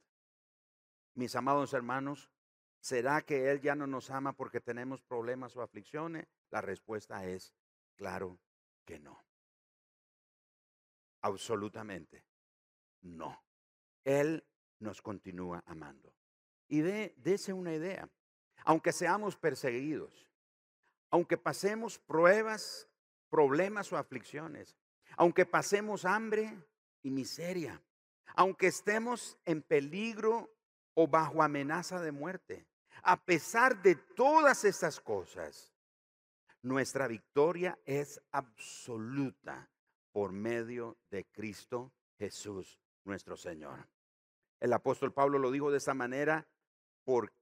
Mis 1.15 1.35
amados 1.35 1.75
hermanos, 1.75 2.31
¿Será 2.87 3.21
que 3.23 3.51
Él 3.51 3.61
ya 3.61 3.75
no 3.75 3.89
nos 3.89 4.13
ama 4.13 4.33
porque 4.33 4.61
tenemos 4.61 5.03
problemas 5.03 5.57
o 5.57 5.61
aflicciones? 5.61 6.29
La 6.51 6.61
respuesta 6.61 7.27
es, 7.27 7.53
claro 7.97 8.39
que 8.85 9.01
no. 9.01 9.25
Absolutamente 11.21 12.25
no. 13.01 13.43
Él 14.05 14.47
nos 14.79 15.03
continúa 15.03 15.65
amando. 15.67 16.15
Y 16.69 16.79
de, 16.79 17.13
dése 17.17 17.53
una 17.53 17.75
idea. 17.75 18.09
Aunque 18.65 18.93
seamos 18.93 19.37
perseguidos, 19.37 20.31
aunque 21.11 21.37
pasemos 21.37 21.99
pruebas, 21.99 22.89
problemas 23.31 23.93
o 23.93 23.97
aflicciones, 23.97 24.77
aunque 25.17 25.45
pasemos 25.45 26.05
hambre 26.05 26.57
y 27.03 27.11
miseria, 27.11 27.83
aunque 28.37 28.69
estemos 28.69 29.37
en 29.45 29.63
peligro 29.63 30.55
o 30.95 31.09
bajo 31.09 31.43
amenaza 31.43 32.01
de 32.01 32.13
muerte. 32.13 32.65
A 33.03 33.25
pesar 33.25 33.83
de 33.83 33.95
todas 33.95 34.65
estas 34.65 35.01
cosas, 35.01 35.73
nuestra 36.63 37.07
victoria 37.07 37.79
es 37.85 38.21
absoluta 38.33 39.71
por 40.13 40.33
medio 40.33 40.97
de 41.11 41.25
Cristo 41.27 41.93
Jesús, 42.19 42.81
nuestro 43.05 43.37
Señor. 43.37 43.87
El 44.61 44.73
apóstol 44.73 45.13
Pablo 45.13 45.39
lo 45.39 45.51
dijo 45.51 45.71
de 45.71 45.79
esa 45.79 45.95
manera, 45.95 46.47
por 47.05 47.33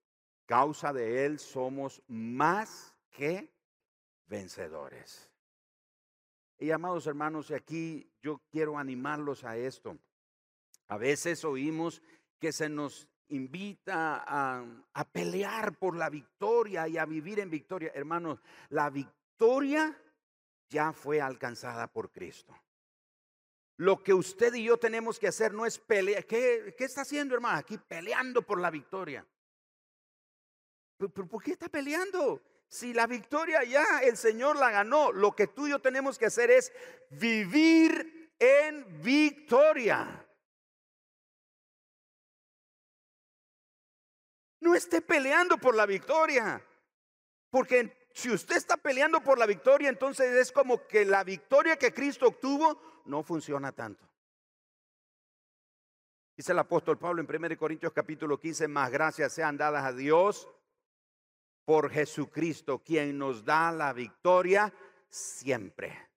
causa 0.47 0.93
de 0.93 1.25
Él 1.25 1.39
somos 1.39 2.03
más 2.07 2.95
que 3.11 3.51
vencedores. 4.27 5.31
Y 6.59 6.71
amados 6.71 7.07
hermanos, 7.07 7.51
aquí 7.51 8.11
yo 8.23 8.41
quiero 8.51 8.79
animarlos 8.79 9.45
a 9.45 9.57
esto. 9.57 9.99
A 10.89 10.99
veces 10.99 11.45
oímos 11.45 12.03
que 12.39 12.53
se 12.53 12.69
nos 12.69 13.09
invita 13.35 14.25
a, 14.27 15.05
pelear 15.13 15.77
por 15.79 15.97
la 15.97 16.09
victoria 16.09 16.89
y 16.89 16.99
a 16.99 17.05
vivir 17.05 17.41
en 17.41 17.51
victoria. 17.51 17.93
Hermanos, 17.95 18.41
la 18.71 18.91
victoria 18.91 19.97
ya 20.69 20.93
fue 20.93 21.21
alcanzada 21.21 21.87
por 21.87 22.11
Cristo. 22.11 22.57
Lo 23.77 24.03
que 24.03 24.15
usted 24.15 24.55
y 24.55 24.65
yo 24.65 24.79
tenemos 24.79 25.19
que 25.19 25.29
hacer 25.29 25.53
no 25.53 25.67
es 25.67 25.79
pelear. 25.79 26.25
¿Qué, 26.27 26.75
está 26.79 27.03
haciendo, 27.03 27.35
hermano? 27.35 27.59
Aquí 27.59 27.77
peleando 27.79 28.43
por 28.43 28.61
la 28.61 28.71
victoria. 28.71 29.27
¿Por 30.97 31.43
qué 31.43 31.53
está 31.53 31.69
peleando? 31.69 32.41
Si 32.69 32.93
la 32.93 33.07
victoria 33.07 33.63
ya 33.65 34.01
el 34.03 34.17
Señor 34.17 34.57
la 34.57 34.71
ganó, 34.71 35.13
lo 35.13 35.35
que 35.35 35.49
tú 35.49 35.67
y 35.67 35.71
yo 35.71 35.81
tenemos 35.81 36.19
que 36.19 36.27
hacer 36.27 36.51
es 36.51 36.73
vivir 37.11 38.33
en 38.39 39.03
victoria. 39.03 40.24
No 44.65 44.75
esté 44.75 45.03
peleando 45.03 45.59
por 45.59 45.75
la 45.75 45.85
victoria. 45.85 46.65
Porque 47.51 48.09
si 48.15 48.31
usted 48.31 48.57
está 48.57 48.79
peleando 48.79 49.21
por 49.21 49.39
la 49.39 49.45
victoria, 49.45 49.91
entonces 49.91 50.35
es 50.35 50.51
como 50.51 50.87
que 50.87 51.05
la 51.05 51.23
victoria 51.23 51.77
que 51.77 51.93
Cristo 51.93 52.29
obtuvo 52.29 53.03
no 53.05 53.23
funciona 53.23 53.73
tanto. 53.73 54.09
Dice 56.35 56.53
el 56.53 56.59
apóstol 56.59 56.99
Pablo 56.99 57.21
en 57.21 57.29
1 57.29 57.59
Corintios 57.59 57.93
capítulo 57.93 58.41
15, 58.41 58.67
más 58.69 58.91
gracias 58.91 59.35
sean 59.35 59.59
dadas 59.59 59.85
a 59.85 59.93
Dios 59.93 60.49
por 61.67 61.91
Jesucristo, 61.91 62.83
quien 62.83 63.19
nos 63.19 63.45
da 63.45 63.71
la 63.71 63.93
victoria 63.93 64.73
siempre. 65.11 66.09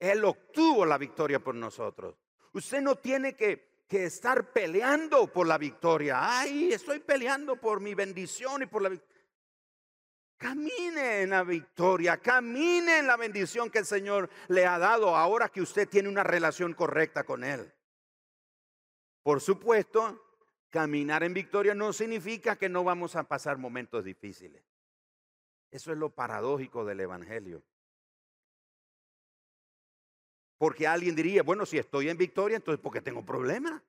Él 0.00 0.24
obtuvo 0.24 0.84
la 0.84 0.98
victoria 0.98 1.38
por 1.38 1.54
nosotros. 1.54 2.16
Usted 2.54 2.82
no 2.82 2.96
tiene 2.96 3.36
que, 3.36 3.71
que 3.88 4.04
estar 4.04 4.52
peleando 4.52 5.26
por 5.32 5.46
la 5.46 5.58
victoria. 5.58 6.38
Ay, 6.38 6.72
estoy 6.72 7.00
peleando 7.00 7.56
por 7.56 7.80
mi 7.80 7.94
bendición 7.94 8.62
y 8.62 8.66
por 8.66 8.82
la 8.82 8.88
victoria. 8.90 9.12
Camine 10.38 11.22
en 11.22 11.30
la 11.30 11.44
victoria, 11.44 12.16
camine 12.16 12.98
en 12.98 13.06
la 13.06 13.16
bendición 13.16 13.70
que 13.70 13.78
el 13.78 13.86
Señor 13.86 14.28
le 14.48 14.66
ha 14.66 14.76
dado 14.76 15.16
ahora 15.16 15.48
que 15.48 15.60
usted 15.60 15.88
tiene 15.88 16.08
una 16.08 16.24
relación 16.24 16.74
correcta 16.74 17.22
con 17.22 17.44
Él. 17.44 17.72
Por 19.22 19.40
supuesto, 19.40 20.20
caminar 20.68 21.22
en 21.22 21.32
victoria 21.32 21.74
no 21.74 21.92
significa 21.92 22.56
que 22.56 22.68
no 22.68 22.82
vamos 22.82 23.14
a 23.14 23.22
pasar 23.22 23.56
momentos 23.56 24.04
difíciles. 24.04 24.64
Eso 25.70 25.92
es 25.92 25.98
lo 25.98 26.10
paradójico 26.10 26.84
del 26.84 27.00
Evangelio. 27.00 27.62
Porque 30.62 30.86
alguien 30.86 31.16
diría, 31.16 31.42
bueno, 31.42 31.66
si 31.66 31.76
estoy 31.76 32.08
en 32.08 32.16
victoria, 32.16 32.54
entonces 32.54 32.80
¿por 32.80 32.92
qué 32.92 33.00
tengo 33.00 33.26
problemas? 33.26 33.82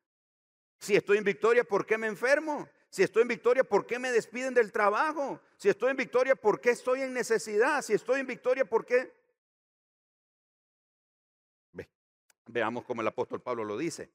Si 0.79 0.95
estoy 0.95 1.19
en 1.19 1.23
victoria, 1.23 1.63
¿por 1.63 1.85
qué 1.85 1.99
me 1.99 2.07
enfermo? 2.07 2.67
Si 2.89 3.03
estoy 3.03 3.21
en 3.21 3.27
victoria, 3.27 3.63
¿por 3.63 3.85
qué 3.85 3.99
me 3.99 4.11
despiden 4.11 4.55
del 4.55 4.71
trabajo? 4.71 5.39
Si 5.55 5.69
estoy 5.69 5.91
en 5.91 5.97
victoria, 5.97 6.35
¿por 6.35 6.59
qué 6.59 6.71
estoy 6.71 7.01
en 7.01 7.13
necesidad? 7.13 7.83
Si 7.83 7.93
estoy 7.93 8.21
en 8.21 8.25
victoria, 8.25 8.65
¿por 8.65 8.87
qué? 8.87 9.13
veamos 12.47 12.85
cómo 12.85 13.01
el 13.01 13.07
apóstol 13.07 13.39
Pablo 13.39 13.63
lo 13.63 13.77
dice. 13.77 14.09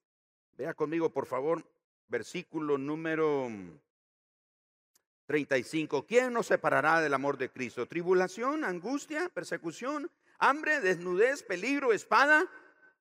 Vea 0.57 0.75
conmigo, 0.75 1.11
por 1.13 1.27
favor, 1.27 1.65
versículo 2.09 2.77
número 2.77 3.49
35. 5.27 6.05
¿Quién 6.07 6.33
nos 6.33 6.49
separará 6.49 7.01
del 7.01 7.15
amor 7.15 7.39
de 7.39 7.53
Cristo? 7.53 7.87
¿Tribulación, 7.87 8.65
angustia, 8.65 9.29
persecución, 9.29 10.11
hambre, 10.39 10.81
desnudez, 10.81 11.43
peligro, 11.43 11.93
espada? 11.93 12.51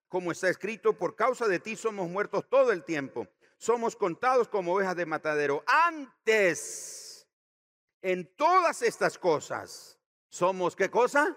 Como 0.08 0.32
está 0.32 0.50
escrito, 0.50 0.97
por 0.97 1.15
causa 1.15 1.47
de 1.47 1.60
ti 1.60 1.76
somos 1.76 2.10
muertos 2.10 2.50
todo 2.50 2.71
el 2.71 2.84
tiempo 2.84 3.28
somos 3.58 3.95
contados 3.95 4.47
como 4.47 4.73
ovejas 4.73 4.95
de 4.95 5.06
matadero. 5.06 5.63
Antes, 5.67 7.28
en 8.02 8.34
todas 8.36 8.82
estas 8.82 9.17
cosas, 9.17 10.00
somos 10.30 10.76
qué 10.76 10.89
cosa? 10.89 11.36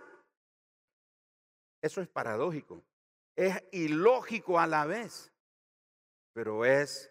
Eso 1.83 2.01
es 2.01 2.09
paradójico. 2.09 2.85
Es 3.37 3.63
ilógico 3.73 4.59
a 4.59 4.67
la 4.67 4.85
vez, 4.85 5.33
pero 6.33 6.65
es 6.65 7.11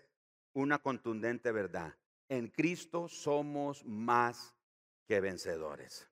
una 0.53 0.77
contundente 0.77 1.51
verdad. 1.51 1.95
En 2.27 2.47
Cristo 2.49 3.07
somos 3.07 3.83
más 3.85 4.53
que 5.07 5.19
vencedores. 5.19 6.08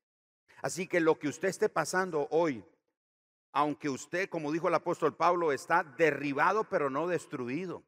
Así 0.68 0.86
que 0.86 1.00
lo 1.00 1.18
que 1.18 1.30
usted 1.30 1.48
esté 1.48 1.70
pasando 1.70 2.28
hoy, 2.30 2.62
aunque 3.54 3.88
usted, 3.88 4.28
como 4.28 4.52
dijo 4.52 4.68
el 4.68 4.74
apóstol 4.74 5.16
Pablo, 5.16 5.54
está 5.54 5.84
derribado 5.84 6.66
pero 6.66 6.90
no 6.90 7.08
destruido 7.08 7.84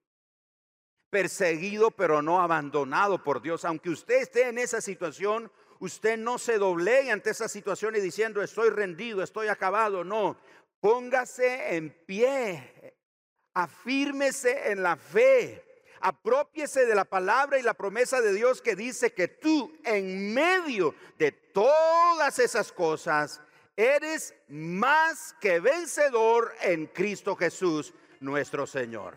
perseguido 1.10 1.92
pero 1.92 2.22
no 2.22 2.39
abandonado 2.39 3.22
por 3.22 3.42
Dios. 3.42 3.65
Aunque 3.65 3.89
usted 3.89 4.22
esté 4.22 4.48
en 4.48 4.58
esa 4.58 4.80
situación, 4.80 5.52
usted 5.80 6.18
no 6.18 6.38
se 6.38 6.58
doblegue 6.58 7.12
ante 7.12 7.32
esa 7.32 7.50
situación 7.50 7.98
y 7.98 8.00
diciendo 8.00 8.42
estoy 8.42 8.70
rendido, 8.70 9.24
estoy 9.24 9.50
acabado. 9.50 10.06
No, 10.06 10.38
póngase 10.80 11.76
en 11.76 11.89
pie, 12.06 12.96
afírmese 13.56 14.72
en 14.72 14.84
la 14.84 14.96
fe. 14.96 15.65
Apropiese 16.02 16.86
de 16.86 16.96
la 16.96 17.06
palabra 17.06 17.60
y 17.60 17.64
la 17.64 17.74
promesa 17.74 18.22
de 18.22 18.34
Dios 18.34 18.62
que 18.62 18.76
dice 18.76 19.14
que 19.14 19.28
tú 19.28 19.78
en 19.84 20.34
medio 20.34 20.96
de 21.18 21.32
todas 21.32 22.40
esas 22.40 22.72
cosas 22.72 23.42
eres 23.76 24.34
más 24.48 25.36
que 25.40 25.60
vencedor 25.60 26.54
en 26.62 26.88
Cristo 26.88 27.36
Jesús, 27.36 27.94
nuestro 28.20 28.68
Señor. 28.68 29.16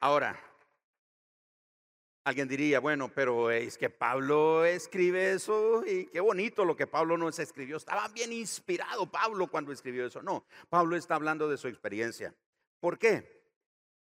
Ahora, 0.00 0.40
alguien 2.30 2.48
diría, 2.48 2.78
bueno, 2.78 3.10
pero 3.12 3.50
es 3.50 3.76
que 3.76 3.90
Pablo 3.90 4.64
escribe 4.64 5.32
eso 5.32 5.84
y 5.84 6.06
qué 6.06 6.20
bonito 6.20 6.64
lo 6.64 6.76
que 6.76 6.86
Pablo 6.86 7.18
nos 7.18 7.38
escribió. 7.40 7.76
Estaba 7.76 8.06
bien 8.08 8.32
inspirado 8.32 9.10
Pablo 9.10 9.48
cuando 9.48 9.72
escribió 9.72 10.06
eso. 10.06 10.22
No, 10.22 10.44
Pablo 10.68 10.96
está 10.96 11.16
hablando 11.16 11.48
de 11.48 11.58
su 11.58 11.66
experiencia. 11.66 12.32
¿Por 12.78 12.98
qué? 12.98 13.40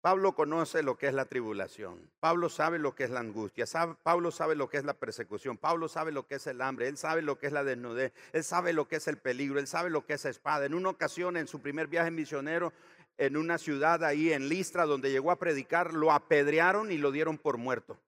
Pablo 0.03 0.35
conoce 0.35 0.83
lo 0.83 0.99
que 0.99 1.07
es 1.07 1.15
la 1.15 1.27
tribulación. 1.27 2.11
Pablo 2.19 2.49
sabe 2.49 2.81
lo 2.81 2.93
que 2.95 3.05
es 3.05 3.11
la 3.11 3.21
angustia. 3.21 3.65
Pablo 4.03 4.33
sabe 4.33 4.57
lo 4.57 4.69
que 4.69 4.77
es 4.77 4.85
la 4.85 4.95
persecución. 4.95 5.57
Pablo 5.57 5.89
sabe 5.89 6.11
lo 6.11 6.27
que 6.27 6.35
es 6.35 6.47
el 6.49 6.61
hambre. 6.61 6.89
Él 6.89 6.99
sabe 6.99 7.23
lo 7.23 7.39
que 7.39 7.47
es 7.47 7.53
la 7.53 7.63
desnudez. 7.63 8.13
Él 8.33 8.43
sabe 8.43 8.73
lo 8.73 8.89
que 8.89 8.97
es 8.97 9.07
el 9.07 9.17
peligro. 9.17 9.61
Él 9.61 9.69
sabe 9.69 9.91
lo 9.91 10.05
que 10.05 10.15
es 10.15 10.25
espada. 10.25 10.67
En 10.67 10.75
una 10.75 10.89
ocasión, 10.89 11.37
en 11.37 11.47
su 11.47 11.61
primer 11.61 11.87
viaje 11.87 12.11
misionero, 12.11 12.73
en 13.17 13.37
una 13.37 13.59
ciudad 13.59 14.05
ahí 14.05 14.33
en 14.33 14.49
Listra 14.49 14.85
donde 14.85 15.11
llegó 15.11 15.31
a 15.31 15.39
predicar, 15.39 15.93
lo 15.93 16.13
apedrearon 16.13 16.91
y 16.91 16.99
lo 16.99 17.11
dieron 17.11 17.39
por 17.39 17.59
muerto. 17.59 18.01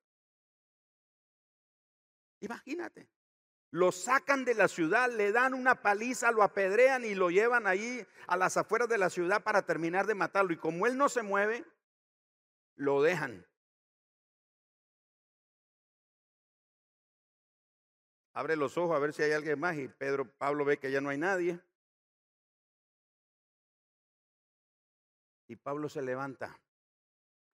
Imagínate. 2.40 3.08
Lo 3.70 3.90
sacan 3.90 4.44
de 4.44 4.54
la 4.54 4.68
ciudad, 4.68 5.10
le 5.10 5.32
dan 5.32 5.52
una 5.52 5.82
paliza, 5.82 6.30
lo 6.30 6.44
apedrean 6.44 7.04
y 7.04 7.14
lo 7.16 7.30
llevan 7.30 7.66
ahí 7.66 8.06
a 8.28 8.36
las 8.36 8.56
afueras 8.56 8.88
de 8.88 8.98
la 8.98 9.10
ciudad 9.10 9.42
para 9.42 9.62
terminar 9.62 10.06
de 10.06 10.14
matarlo. 10.14 10.52
Y 10.52 10.56
como 10.56 10.86
él 10.86 10.96
no 10.96 11.08
se 11.08 11.22
mueve, 11.22 11.64
lo 12.76 13.02
dejan. 13.02 13.44
Abre 18.32 18.56
los 18.56 18.76
ojos 18.78 18.94
a 18.94 18.98
ver 18.98 19.12
si 19.12 19.22
hay 19.22 19.32
alguien 19.32 19.58
más 19.58 19.76
y 19.76 19.88
Pedro, 19.88 20.28
Pablo 20.28 20.64
ve 20.64 20.78
que 20.78 20.90
ya 20.90 21.00
no 21.00 21.08
hay 21.08 21.18
nadie. 21.18 21.60
Y 25.46 25.56
Pablo 25.56 25.88
se 25.88 26.02
levanta. 26.02 26.58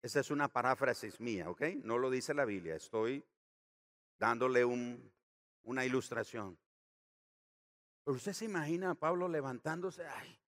Esa 0.02 0.20
es 0.20 0.32
una 0.32 0.48
paráfrasis 0.48 1.20
mía, 1.20 1.50
¿ok? 1.50 1.62
No 1.84 1.98
lo 1.98 2.10
dice 2.10 2.34
la 2.34 2.46
Biblia. 2.46 2.76
Estoy 2.76 3.26
dándole 4.20 4.66
un, 4.66 5.12
una 5.64 5.86
ilustración. 5.86 6.58
Pero 8.04 8.16
usted 8.16 8.34
se 8.34 8.46
imagina 8.46 8.92
a 8.92 8.96
Pablo 8.96 9.28
levantándose. 9.28 10.06
Ay, 10.08 10.40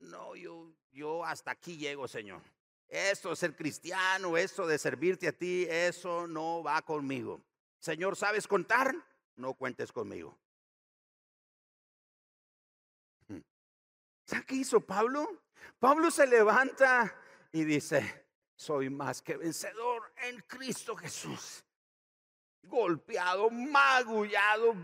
no, 0.00 0.34
yo, 0.34 0.72
yo 0.90 1.24
hasta 1.24 1.50
aquí 1.50 1.76
llego, 1.76 2.08
Señor. 2.08 2.42
Esto 2.88 3.34
ser 3.34 3.56
cristiano, 3.56 4.36
esto 4.36 4.66
de 4.66 4.78
servirte 4.78 5.28
a 5.28 5.32
ti, 5.32 5.66
eso 5.68 6.26
no 6.26 6.62
va 6.62 6.82
conmigo. 6.82 7.42
Señor, 7.78 8.16
¿sabes 8.16 8.46
contar? 8.46 8.94
No 9.36 9.54
cuentes 9.54 9.90
conmigo. 9.92 10.38
¿Sabes 14.32 14.46
qué 14.46 14.54
hizo 14.54 14.80
Pablo? 14.80 15.42
Pablo 15.78 16.10
se 16.10 16.26
levanta 16.26 17.14
y 17.52 17.64
dice, 17.64 18.24
soy 18.56 18.88
más 18.88 19.20
que 19.20 19.36
vencedor 19.36 20.10
en 20.22 20.40
Cristo 20.46 20.96
Jesús. 20.96 21.62
Golpeado, 22.62 23.50
magullado. 23.50 24.74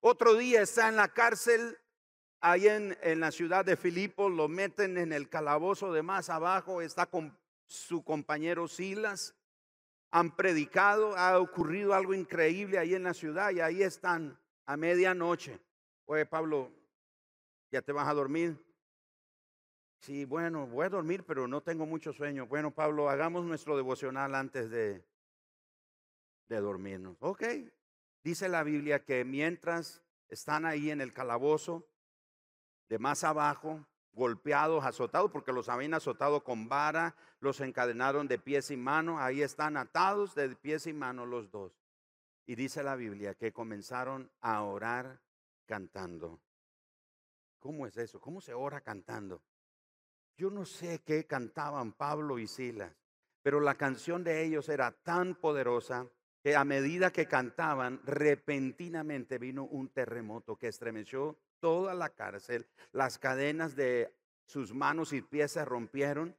Otro 0.00 0.34
día 0.34 0.60
está 0.60 0.90
en 0.90 0.96
la 0.96 1.08
cárcel, 1.08 1.78
ahí 2.42 2.68
en, 2.68 2.98
en 3.00 3.20
la 3.20 3.32
ciudad 3.32 3.64
de 3.64 3.78
Filipo, 3.78 4.28
lo 4.28 4.48
meten 4.48 4.98
en 4.98 5.14
el 5.14 5.30
calabozo 5.30 5.94
de 5.94 6.02
más 6.02 6.28
abajo, 6.28 6.82
está 6.82 7.06
con 7.06 7.34
su 7.66 8.04
compañero 8.04 8.68
Silas. 8.68 9.34
Han 10.10 10.36
predicado, 10.36 11.16
ha 11.16 11.38
ocurrido 11.38 11.94
algo 11.94 12.12
increíble 12.12 12.78
ahí 12.78 12.94
en 12.94 13.04
la 13.04 13.14
ciudad 13.14 13.50
y 13.52 13.60
ahí 13.60 13.82
están 13.82 14.38
a 14.66 14.76
medianoche. 14.76 15.58
Oye, 16.06 16.24
Pablo, 16.24 16.70
¿Ya 17.70 17.82
te 17.82 17.92
vas 17.92 18.08
a 18.08 18.14
dormir? 18.14 18.58
Sí, 20.00 20.24
bueno, 20.24 20.66
voy 20.66 20.86
a 20.86 20.90
dormir, 20.90 21.24
pero 21.24 21.48
no 21.48 21.62
tengo 21.62 21.84
mucho 21.84 22.12
sueño. 22.12 22.46
Bueno, 22.46 22.70
Pablo, 22.70 23.10
hagamos 23.10 23.44
nuestro 23.44 23.76
devocional 23.76 24.34
antes 24.34 24.70
de, 24.70 25.04
de 26.48 26.60
dormirnos. 26.60 27.16
Ok. 27.20 27.42
Dice 28.22 28.48
la 28.48 28.62
Biblia 28.62 29.04
que 29.04 29.24
mientras 29.24 30.02
están 30.28 30.64
ahí 30.64 30.90
en 30.90 31.00
el 31.00 31.12
calabozo, 31.12 31.88
de 32.88 32.98
más 32.98 33.24
abajo, 33.24 33.84
golpeados, 34.12 34.84
azotados, 34.84 35.30
porque 35.30 35.52
los 35.52 35.68
habían 35.68 35.94
azotado 35.94 36.44
con 36.44 36.68
vara, 36.68 37.16
los 37.40 37.60
encadenaron 37.60 38.28
de 38.28 38.38
pies 38.38 38.70
y 38.70 38.76
manos, 38.76 39.20
ahí 39.20 39.42
están 39.42 39.76
atados 39.76 40.34
de 40.34 40.54
pies 40.54 40.86
y 40.86 40.92
manos 40.92 41.28
los 41.28 41.50
dos. 41.50 41.72
Y 42.46 42.54
dice 42.54 42.82
la 42.84 42.94
Biblia 42.94 43.34
que 43.34 43.52
comenzaron 43.52 44.30
a 44.40 44.62
orar 44.62 45.20
cantando. 45.66 46.40
¿Cómo 47.58 47.86
es 47.86 47.96
eso? 47.96 48.20
¿Cómo 48.20 48.40
se 48.40 48.54
ora 48.54 48.80
cantando? 48.80 49.42
Yo 50.36 50.50
no 50.50 50.64
sé 50.64 51.02
qué 51.04 51.26
cantaban 51.26 51.92
Pablo 51.92 52.38
y 52.38 52.46
Silas, 52.46 52.94
pero 53.42 53.60
la 53.60 53.74
canción 53.74 54.22
de 54.24 54.44
ellos 54.44 54.68
era 54.68 54.92
tan 54.92 55.34
poderosa 55.34 56.08
que 56.42 56.54
a 56.54 56.64
medida 56.64 57.10
que 57.10 57.26
cantaban, 57.26 58.00
repentinamente 58.04 59.38
vino 59.38 59.64
un 59.64 59.88
terremoto 59.88 60.56
que 60.56 60.68
estremeció 60.68 61.36
toda 61.58 61.94
la 61.94 62.10
cárcel, 62.10 62.66
las 62.92 63.18
cadenas 63.18 63.74
de 63.74 64.14
sus 64.44 64.72
manos 64.72 65.12
y 65.12 65.22
pies 65.22 65.52
se 65.52 65.64
rompieron 65.64 66.36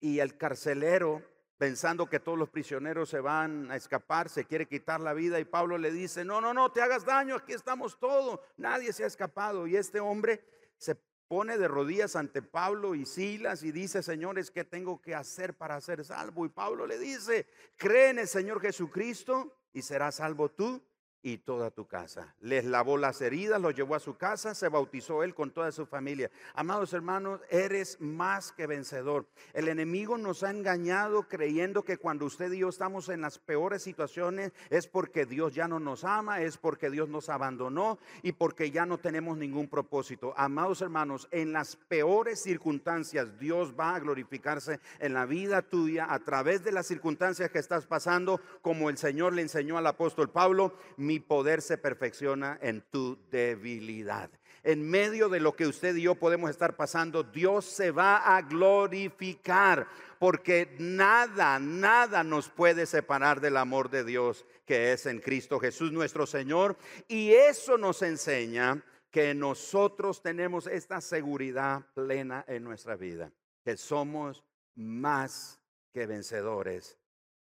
y 0.00 0.20
el 0.20 0.36
carcelero, 0.36 1.22
pensando 1.62 2.08
que 2.08 2.18
todos 2.18 2.36
los 2.36 2.48
prisioneros 2.48 3.08
se 3.08 3.20
van 3.20 3.70
a 3.70 3.76
escapar, 3.76 4.28
se 4.28 4.46
quiere 4.46 4.66
quitar 4.66 5.00
la 5.00 5.14
vida 5.14 5.38
y 5.38 5.44
Pablo 5.44 5.78
le 5.78 5.92
dice, 5.92 6.24
no, 6.24 6.40
no, 6.40 6.52
no, 6.52 6.72
te 6.72 6.82
hagas 6.82 7.04
daño, 7.04 7.36
aquí 7.36 7.52
estamos 7.52 8.00
todos, 8.00 8.40
nadie 8.56 8.92
se 8.92 9.04
ha 9.04 9.06
escapado. 9.06 9.68
Y 9.68 9.76
este 9.76 10.00
hombre 10.00 10.44
se 10.76 10.96
pone 11.28 11.56
de 11.58 11.68
rodillas 11.68 12.16
ante 12.16 12.42
Pablo 12.42 12.96
y 12.96 13.06
Silas 13.06 13.62
y 13.62 13.70
dice, 13.70 14.02
señores, 14.02 14.50
¿qué 14.50 14.64
tengo 14.64 15.00
que 15.00 15.14
hacer 15.14 15.54
para 15.54 15.80
ser 15.80 16.04
salvo? 16.04 16.44
Y 16.46 16.48
Pablo 16.48 16.84
le 16.84 16.98
dice, 16.98 17.46
cree 17.76 18.10
en 18.10 18.18
el 18.18 18.26
Señor 18.26 18.60
Jesucristo 18.60 19.56
y 19.72 19.82
serás 19.82 20.16
salvo 20.16 20.48
tú 20.48 20.82
y 21.22 21.38
toda 21.38 21.70
tu 21.70 21.86
casa. 21.86 22.34
Les 22.40 22.64
lavó 22.64 22.98
las 22.98 23.20
heridas, 23.20 23.60
los 23.60 23.74
llevó 23.74 23.94
a 23.94 24.00
su 24.00 24.16
casa, 24.16 24.54
se 24.54 24.68
bautizó 24.68 25.22
él 25.22 25.34
con 25.34 25.50
toda 25.50 25.70
su 25.70 25.86
familia. 25.86 26.30
Amados 26.54 26.92
hermanos, 26.92 27.40
eres 27.48 28.00
más 28.00 28.52
que 28.52 28.66
vencedor. 28.66 29.26
El 29.52 29.68
enemigo 29.68 30.18
nos 30.18 30.42
ha 30.42 30.50
engañado 30.50 31.28
creyendo 31.28 31.84
que 31.84 31.96
cuando 31.96 32.26
usted 32.26 32.52
y 32.52 32.58
yo 32.58 32.68
estamos 32.68 33.08
en 33.08 33.20
las 33.20 33.38
peores 33.38 33.82
situaciones 33.82 34.52
es 34.70 34.88
porque 34.88 35.24
Dios 35.26 35.54
ya 35.54 35.68
no 35.68 35.78
nos 35.78 36.04
ama, 36.04 36.42
es 36.42 36.58
porque 36.58 36.90
Dios 36.90 37.08
nos 37.08 37.28
abandonó 37.28 37.98
y 38.22 38.32
porque 38.32 38.70
ya 38.70 38.84
no 38.84 38.98
tenemos 38.98 39.36
ningún 39.38 39.68
propósito. 39.68 40.34
Amados 40.36 40.82
hermanos, 40.82 41.28
en 41.30 41.52
las 41.52 41.76
peores 41.76 42.42
circunstancias 42.42 43.38
Dios 43.38 43.74
va 43.78 43.94
a 43.94 44.00
glorificarse 44.00 44.80
en 44.98 45.14
la 45.14 45.26
vida 45.26 45.62
tuya 45.62 46.12
a 46.12 46.18
través 46.18 46.64
de 46.64 46.72
las 46.72 46.86
circunstancias 46.86 47.50
que 47.50 47.58
estás 47.58 47.86
pasando, 47.86 48.40
como 48.60 48.90
el 48.90 48.98
Señor 48.98 49.34
le 49.34 49.42
enseñó 49.42 49.78
al 49.78 49.86
apóstol 49.86 50.30
Pablo 50.30 50.74
poder 51.20 51.62
se 51.62 51.78
perfecciona 51.78 52.58
en 52.62 52.82
tu 52.90 53.18
debilidad. 53.30 54.30
En 54.64 54.88
medio 54.88 55.28
de 55.28 55.40
lo 55.40 55.56
que 55.56 55.66
usted 55.66 55.96
y 55.96 56.02
yo 56.02 56.14
podemos 56.14 56.48
estar 56.48 56.76
pasando, 56.76 57.24
Dios 57.24 57.64
se 57.64 57.90
va 57.90 58.36
a 58.36 58.42
glorificar, 58.42 59.88
porque 60.20 60.76
nada, 60.78 61.58
nada 61.58 62.22
nos 62.22 62.48
puede 62.48 62.86
separar 62.86 63.40
del 63.40 63.56
amor 63.56 63.90
de 63.90 64.04
Dios 64.04 64.46
que 64.64 64.92
es 64.92 65.06
en 65.06 65.20
Cristo 65.20 65.58
Jesús 65.58 65.92
nuestro 65.92 66.26
Señor. 66.26 66.76
Y 67.08 67.32
eso 67.32 67.76
nos 67.76 68.02
enseña 68.02 68.82
que 69.10 69.34
nosotros 69.34 70.22
tenemos 70.22 70.66
esta 70.66 71.00
seguridad 71.00 71.84
plena 71.94 72.44
en 72.48 72.64
nuestra 72.64 72.96
vida, 72.96 73.32
que 73.64 73.76
somos 73.76 74.42
más 74.74 75.60
que 75.92 76.06
vencedores 76.06 76.98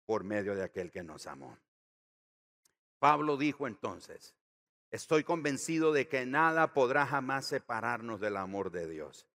por 0.05 0.23
medio 0.23 0.55
de 0.55 0.63
aquel 0.63 0.91
que 0.91 1.03
nos 1.03 1.25
amó. 1.25 1.57
Pablo 2.99 3.37
dijo 3.37 3.67
entonces, 3.67 4.35
estoy 4.91 5.23
convencido 5.23 5.93
de 5.93 6.07
que 6.07 6.25
nada 6.25 6.73
podrá 6.73 7.05
jamás 7.05 7.47
separarnos 7.47 8.19
del 8.19 8.37
amor 8.37 8.71
de 8.71 8.87
Dios. 8.87 9.27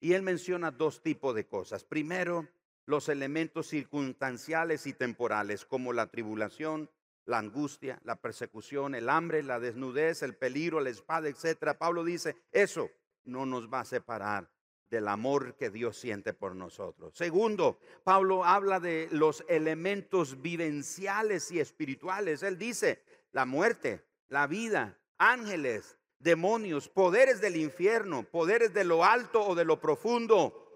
Y 0.00 0.14
él 0.14 0.22
menciona 0.22 0.70
dos 0.70 1.02
tipos 1.02 1.34
de 1.34 1.46
cosas. 1.46 1.84
Primero, 1.84 2.48
los 2.86 3.08
elementos 3.08 3.68
circunstanciales 3.68 4.86
y 4.86 4.94
temporales, 4.94 5.64
como 5.64 5.92
la 5.92 6.06
tribulación, 6.06 6.90
la 7.26 7.38
angustia, 7.38 8.00
la 8.04 8.16
persecución, 8.16 8.94
el 8.94 9.08
hambre, 9.08 9.42
la 9.42 9.60
desnudez, 9.60 10.22
el 10.22 10.34
peligro, 10.34 10.80
la 10.80 10.90
espada, 10.90 11.28
etc. 11.28 11.76
Pablo 11.78 12.02
dice, 12.02 12.36
eso 12.50 12.90
no 13.24 13.46
nos 13.46 13.72
va 13.72 13.80
a 13.80 13.84
separar 13.84 14.50
del 14.90 15.06
amor 15.06 15.54
que 15.54 15.70
Dios 15.70 15.96
siente 15.96 16.34
por 16.34 16.56
nosotros. 16.56 17.14
Segundo, 17.14 17.78
Pablo 18.02 18.44
habla 18.44 18.80
de 18.80 19.08
los 19.12 19.44
elementos 19.48 20.42
vivenciales 20.42 21.52
y 21.52 21.60
espirituales. 21.60 22.42
Él 22.42 22.58
dice, 22.58 23.04
la 23.32 23.46
muerte, 23.46 24.06
la 24.28 24.46
vida, 24.46 24.98
ángeles, 25.18 25.96
demonios, 26.18 26.88
poderes 26.88 27.40
del 27.40 27.56
infierno, 27.56 28.22
poderes 28.24 28.72
de 28.72 28.84
lo 28.84 29.04
alto 29.04 29.42
o 29.46 29.54
de 29.54 29.64
lo 29.64 29.80
profundo, 29.80 30.70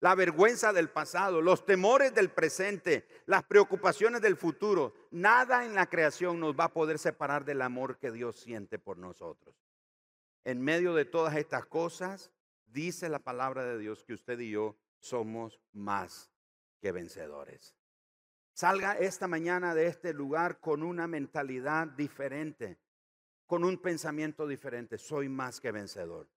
la 0.00 0.14
vergüenza 0.14 0.72
del 0.72 0.90
pasado, 0.90 1.42
los 1.42 1.66
temores 1.66 2.14
del 2.14 2.30
presente, 2.30 3.08
las 3.26 3.44
preocupaciones 3.44 4.22
del 4.22 4.36
futuro. 4.36 4.94
Nada 5.10 5.64
en 5.64 5.74
la 5.74 5.86
creación 5.86 6.38
nos 6.38 6.54
va 6.54 6.64
a 6.64 6.72
poder 6.72 6.98
separar 6.98 7.44
del 7.44 7.62
amor 7.62 7.98
que 7.98 8.12
Dios 8.12 8.36
siente 8.36 8.78
por 8.78 8.96
nosotros. 8.96 9.56
En 10.44 10.62
medio 10.62 10.94
de 10.94 11.04
todas 11.04 11.36
estas 11.36 11.66
cosas, 11.66 12.30
dice 12.66 13.08
la 13.08 13.18
palabra 13.18 13.64
de 13.64 13.78
Dios 13.78 14.04
que 14.04 14.14
usted 14.14 14.38
y 14.38 14.50
yo 14.50 14.76
somos 15.00 15.60
más 15.72 16.30
que 16.80 16.92
vencedores. 16.92 17.77
Salga 18.58 18.94
esta 18.94 19.28
mañana 19.28 19.72
de 19.72 19.86
este 19.86 20.12
lugar 20.12 20.58
con 20.58 20.82
una 20.82 21.06
mentalidad 21.06 21.86
diferente, 21.86 22.76
con 23.46 23.62
un 23.62 23.78
pensamiento 23.78 24.48
diferente. 24.48 24.98
Soy 24.98 25.28
más 25.28 25.60
que 25.60 25.70
vencedor. 25.70 26.28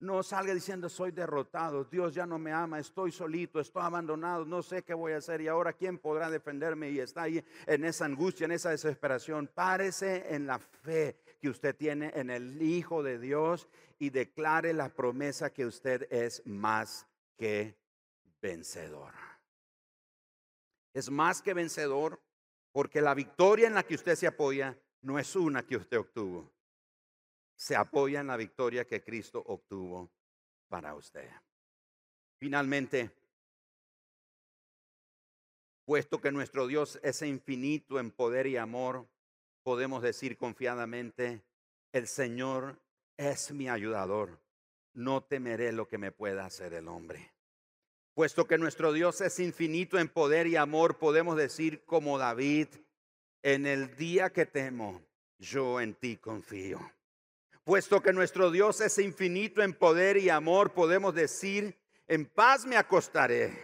No 0.00 0.24
salga 0.24 0.52
diciendo 0.52 0.88
soy 0.88 1.12
derrotado, 1.12 1.84
Dios 1.84 2.12
ya 2.12 2.26
no 2.26 2.40
me 2.40 2.50
ama, 2.50 2.80
estoy 2.80 3.12
solito, 3.12 3.60
estoy 3.60 3.84
abandonado, 3.84 4.44
no 4.44 4.64
sé 4.64 4.82
qué 4.82 4.94
voy 4.94 5.12
a 5.12 5.18
hacer 5.18 5.42
y 5.42 5.46
ahora 5.46 5.72
quién 5.72 5.98
podrá 5.98 6.28
defenderme 6.28 6.90
y 6.90 6.98
está 6.98 7.22
ahí 7.22 7.44
en 7.68 7.84
esa 7.84 8.04
angustia, 8.04 8.46
en 8.46 8.50
esa 8.50 8.70
desesperación. 8.70 9.46
Párese 9.46 10.34
en 10.34 10.48
la 10.48 10.58
fe 10.58 11.20
que 11.40 11.50
usted 11.50 11.76
tiene 11.76 12.10
en 12.16 12.30
el 12.30 12.60
Hijo 12.60 13.04
de 13.04 13.20
Dios 13.20 13.68
y 13.96 14.10
declare 14.10 14.72
la 14.72 14.88
promesa 14.88 15.52
que 15.52 15.66
usted 15.66 16.08
es 16.10 16.44
más 16.44 17.06
que 17.36 17.78
vencedor 18.42 19.29
es 20.92 21.10
más 21.10 21.42
que 21.42 21.54
vencedor 21.54 22.20
porque 22.72 23.00
la 23.00 23.14
victoria 23.14 23.66
en 23.66 23.74
la 23.74 23.82
que 23.82 23.94
usted 23.94 24.14
se 24.16 24.26
apoya 24.26 24.78
no 25.02 25.18
es 25.18 25.34
una 25.34 25.66
que 25.66 25.76
usted 25.76 25.98
obtuvo. 25.98 26.52
Se 27.56 27.76
apoya 27.76 28.20
en 28.20 28.28
la 28.28 28.36
victoria 28.36 28.86
que 28.86 29.02
Cristo 29.02 29.42
obtuvo 29.46 30.10
para 30.68 30.94
usted. 30.94 31.28
Finalmente, 32.38 33.10
puesto 35.84 36.20
que 36.20 36.32
nuestro 36.32 36.66
Dios 36.66 36.98
es 37.02 37.20
infinito 37.22 37.98
en 37.98 38.10
poder 38.10 38.46
y 38.46 38.56
amor, 38.56 39.06
podemos 39.62 40.02
decir 40.02 40.38
confiadamente, 40.38 41.42
el 41.92 42.06
Señor 42.06 42.80
es 43.16 43.52
mi 43.52 43.68
ayudador. 43.68 44.40
No 44.94 45.22
temeré 45.22 45.72
lo 45.72 45.86
que 45.86 45.98
me 45.98 46.12
pueda 46.12 46.46
hacer 46.46 46.74
el 46.74 46.88
hombre. 46.88 47.32
Puesto 48.20 48.46
que 48.46 48.58
nuestro 48.58 48.92
Dios 48.92 49.22
es 49.22 49.40
infinito 49.40 49.98
en 49.98 50.06
poder 50.06 50.46
y 50.46 50.54
amor, 50.54 50.98
podemos 50.98 51.38
decir 51.38 51.86
como 51.86 52.18
David, 52.18 52.68
en 53.42 53.64
el 53.64 53.96
día 53.96 54.28
que 54.28 54.44
temo, 54.44 55.00
yo 55.38 55.80
en 55.80 55.94
ti 55.94 56.18
confío. 56.18 56.80
Puesto 57.64 58.02
que 58.02 58.12
nuestro 58.12 58.50
Dios 58.50 58.82
es 58.82 58.98
infinito 58.98 59.62
en 59.62 59.72
poder 59.72 60.18
y 60.18 60.28
amor, 60.28 60.74
podemos 60.74 61.14
decir, 61.14 61.80
en 62.06 62.26
paz 62.26 62.66
me 62.66 62.76
acostaré 62.76 63.54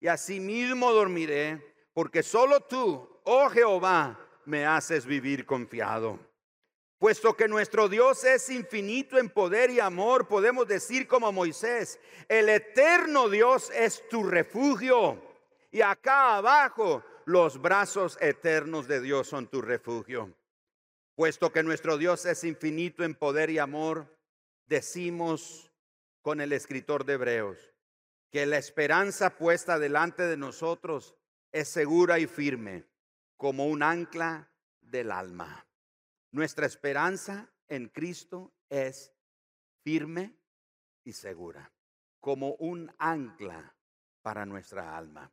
y 0.00 0.06
asimismo 0.06 0.92
dormiré, 0.92 1.62
porque 1.92 2.22
solo 2.22 2.60
tú, 2.60 3.06
oh 3.24 3.50
Jehová, 3.50 4.18
me 4.46 4.64
haces 4.64 5.04
vivir 5.04 5.44
confiado. 5.44 6.18
Puesto 7.00 7.34
que 7.34 7.48
nuestro 7.48 7.88
Dios 7.88 8.24
es 8.24 8.50
infinito 8.50 9.16
en 9.16 9.30
poder 9.30 9.70
y 9.70 9.80
amor, 9.80 10.28
podemos 10.28 10.68
decir 10.68 11.08
como 11.08 11.32
Moisés, 11.32 11.98
el 12.28 12.50
eterno 12.50 13.30
Dios 13.30 13.70
es 13.70 14.06
tu 14.10 14.22
refugio. 14.22 15.18
Y 15.70 15.80
acá 15.80 16.36
abajo, 16.36 17.02
los 17.24 17.62
brazos 17.62 18.18
eternos 18.20 18.86
de 18.86 19.00
Dios 19.00 19.28
son 19.28 19.48
tu 19.48 19.62
refugio. 19.62 20.30
Puesto 21.14 21.50
que 21.50 21.62
nuestro 21.62 21.96
Dios 21.96 22.26
es 22.26 22.44
infinito 22.44 23.02
en 23.02 23.14
poder 23.14 23.48
y 23.48 23.58
amor, 23.58 24.06
decimos 24.66 25.72
con 26.20 26.42
el 26.42 26.52
escritor 26.52 27.06
de 27.06 27.14
Hebreos 27.14 27.56
que 28.30 28.44
la 28.44 28.58
esperanza 28.58 29.38
puesta 29.38 29.78
delante 29.78 30.24
de 30.24 30.36
nosotros 30.36 31.16
es 31.50 31.66
segura 31.66 32.18
y 32.18 32.26
firme 32.26 32.84
como 33.38 33.68
un 33.68 33.82
ancla 33.82 34.50
del 34.82 35.10
alma. 35.10 35.64
Nuestra 36.32 36.66
esperanza 36.66 37.50
en 37.66 37.88
Cristo 37.88 38.52
es 38.68 39.12
firme 39.82 40.36
y 41.02 41.12
segura, 41.12 41.72
como 42.20 42.54
un 42.54 42.92
ancla 42.98 43.74
para 44.22 44.46
nuestra 44.46 44.96
alma. 44.96 45.32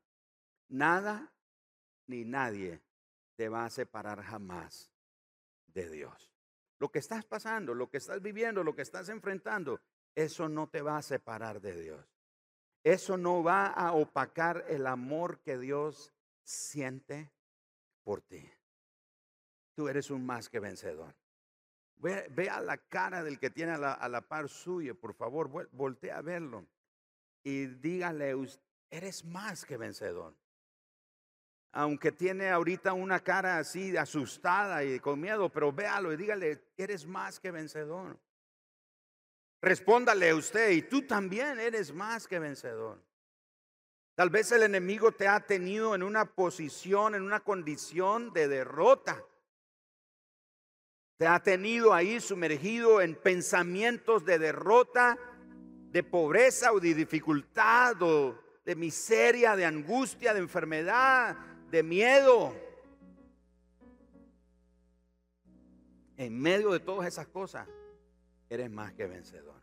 Nada 0.70 1.32
ni 2.08 2.26
nadie 2.26 2.82
te 3.36 3.48
va 3.48 3.66
a 3.66 3.70
separar 3.70 4.24
jamás 4.24 4.92
de 5.68 5.88
Dios. 5.88 6.34
Lo 6.80 6.90
que 6.90 7.00
estás 7.00 7.26
pasando, 7.26 7.76
lo 7.76 7.90
que 7.90 7.98
estás 7.98 8.22
viviendo, 8.22 8.64
lo 8.64 8.76
que 8.76 8.82
estás 8.82 9.10
enfrentando, 9.10 9.80
eso 10.16 10.50
no 10.50 10.68
te 10.68 10.82
va 10.82 10.98
a 10.98 11.04
separar 11.04 11.62
de 11.62 11.80
Dios. 11.80 12.18
Eso 12.84 13.18
no 13.18 13.44
va 13.44 13.68
a 13.68 13.92
opacar 13.94 14.66
el 14.68 14.88
amor 14.88 15.42
que 15.42 15.60
Dios 15.60 16.12
siente 16.44 17.32
por 18.04 18.22
ti 18.22 18.50
tú 19.78 19.88
eres 19.88 20.10
un 20.10 20.26
más 20.26 20.50
que 20.50 20.60
vencedor. 20.60 21.14
Ve, 21.98 22.50
a 22.50 22.60
la 22.62 22.78
cara 22.78 23.24
del 23.24 23.38
que 23.38 23.52
tiene 23.52 23.74
a 23.74 24.10
la, 24.10 24.22
par 24.22 24.50
suya, 24.50 24.96
por 24.96 25.14
favor, 25.14 25.70
voltea 25.72 26.18
a 26.18 26.22
verlo. 26.24 26.66
y 27.44 27.68
dígale, 27.68 28.34
eres 28.90 29.24
más 29.24 29.66
que 29.66 29.78
vencedor. 29.78 30.34
Aunque 31.74 32.12
tiene 32.12 32.50
ahorita 32.50 32.94
una 32.94 33.20
cara 33.20 33.60
así 33.60 33.96
asustada 33.96 34.84
y 34.84 35.00
con 35.00 35.22
miedo, 35.22 35.48
pero 35.50 35.72
véalo 35.72 36.12
y 36.12 36.18
dígale, 36.18 36.72
eres 36.76 37.06
más 37.06 37.40
que 37.40 37.52
vencedor. 37.52 38.18
Respóndale 39.62 40.34
usted 40.34 40.72
y 40.72 40.82
tú 40.82 41.04
también 41.04 41.60
eres 41.60 41.94
más 41.94 42.28
que 42.28 42.40
vencedor. 42.40 43.00
Tal 44.16 44.32
vez 44.32 44.52
el 44.52 44.64
enemigo 44.64 45.12
te 45.12 45.28
ha 45.28 45.40
tenido 45.40 45.94
en 45.94 46.02
una 46.02 46.26
posición, 46.26 47.14
en 47.14 47.22
una 47.22 47.42
condición 47.42 48.34
de 48.34 48.48
derrota. 48.48 49.24
Te 51.18 51.26
ha 51.26 51.42
tenido 51.42 51.94
ahí 51.94 52.20
sumergido 52.20 53.02
en 53.02 53.16
pensamientos 53.16 54.24
de 54.24 54.38
derrota, 54.38 55.18
de 55.92 56.04
pobreza 56.04 56.72
o 56.72 56.80
de 56.80 56.94
dificultad 56.94 58.00
o 58.02 58.40
de 58.64 58.76
miseria, 58.76 59.56
de 59.56 59.66
angustia, 59.66 60.34
de 60.34 60.42
enfermedad, 60.42 61.36
de 61.72 61.82
miedo. 61.82 62.56
En 66.18 66.40
medio 66.40 66.72
de 66.72 66.80
todas 66.80 67.08
esas 67.08 67.28
cosas, 67.28 67.68
eres 68.50 68.70
más 68.70 68.94
que 68.94 69.08
vencedor. 69.08 69.60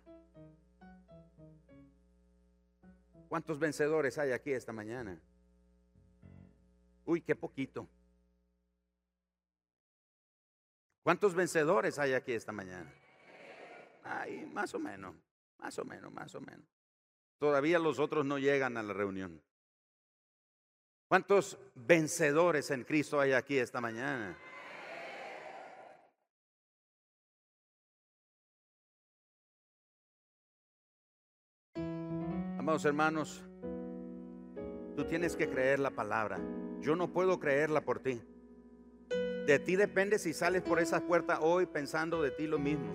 ¿Cuántos 3.29 3.59
vencedores 3.59 4.19
hay 4.19 4.33
aquí 4.33 4.53
esta 4.53 4.73
mañana? 4.73 5.21
Uy, 7.05 7.21
qué 7.21 7.37
poquito. 7.37 7.89
¿Cuántos 11.05 11.35
vencedores 11.35 11.99
hay 11.99 12.15
aquí 12.15 12.33
esta 12.33 12.51
mañana? 12.51 12.91
Ay, 14.05 14.47
más 14.47 14.75
o 14.75 14.79
menos, 14.79 15.15
más 15.59 15.79
o 15.79 15.85
menos, 15.85 16.11
más 16.11 16.35
o 16.35 16.41
menos. 16.41 16.67
Todavía 17.39 17.79
los 17.79 17.99
otros 17.99 18.25
no 18.25 18.39
llegan 18.39 18.79
a 18.79 18.83
la 18.83 18.95
reunión. 18.95 19.43
¿Cuántos 21.07 21.59
vencedores 21.75 22.71
en 22.71 22.85
Cristo 22.85 23.21
hay 23.21 23.33
aquí 23.33 23.59
esta 23.59 23.83
mañana? 23.83 24.35
Amados 32.59 32.87
hermanos, 32.87 33.45
tú 34.97 35.05
tienes 35.05 35.37
que 35.37 35.51
creer 35.51 35.81
la 35.81 35.91
palabra. 35.91 36.41
Yo 36.81 36.97
no 36.97 37.13
puedo 37.13 37.39
creerla 37.39 37.83
por 37.83 38.01
ti. 38.01 38.23
De 39.47 39.59
ti 39.59 39.77
depende 39.77 40.19
si 40.19 40.33
sales 40.33 40.63
por 40.63 40.81
esa 40.81 41.01
puerta 41.01 41.41
hoy 41.41 41.67
pensando 41.67 42.23
de 42.23 42.31
ti 42.31 42.47
lo 42.47 42.59
mismo. 42.59 42.95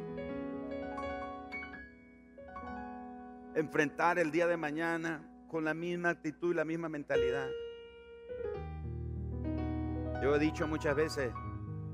Enfrentar 3.54 4.18
el 4.18 4.32
día 4.32 4.47
de 4.47 4.58
mañana 4.58 5.22
con 5.47 5.64
la 5.64 5.76
misma 5.76 6.10
actitud 6.10 6.54
y 6.54 6.56
la 6.56 6.66
misma 6.66 6.89
mentalidad. 6.89 7.47
Yo 10.24 10.36
he 10.36 10.39
dicho 10.39 10.68
muchas 10.68 10.95
veces, 10.95 11.32